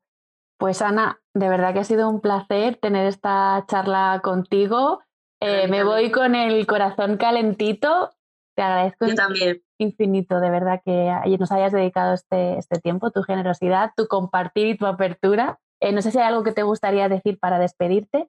[0.59, 5.01] Pues Ana, de verdad que ha sido un placer tener esta charla contigo.
[5.41, 8.11] Eh, me voy con el corazón calentito.
[8.59, 9.07] Te agradezco.
[9.07, 14.07] Yo también infinito, de verdad, que nos hayas dedicado este, este tiempo, tu generosidad, tu
[14.07, 15.61] compartir y tu apertura.
[15.79, 18.27] Eh, no sé si hay algo que te gustaría decir para despedirte.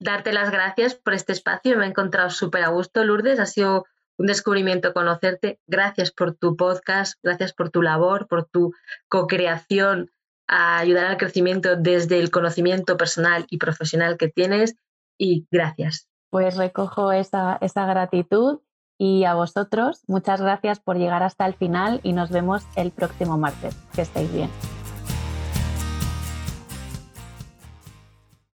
[0.00, 3.84] Darte las gracias por este espacio, me he encontrado súper a gusto, Lourdes, ha sido
[4.18, 5.60] un descubrimiento conocerte.
[5.68, 8.72] Gracias por tu podcast, gracias por tu labor, por tu
[9.08, 10.10] co-creación
[10.48, 14.74] a ayudar al crecimiento desde el conocimiento personal y profesional que tienes
[15.16, 16.08] y gracias.
[16.30, 18.58] Pues recojo esa, esa gratitud
[18.98, 23.38] y a vosotros, muchas gracias por llegar hasta el final y nos vemos el próximo
[23.38, 23.76] martes.
[23.94, 24.50] Que estéis bien.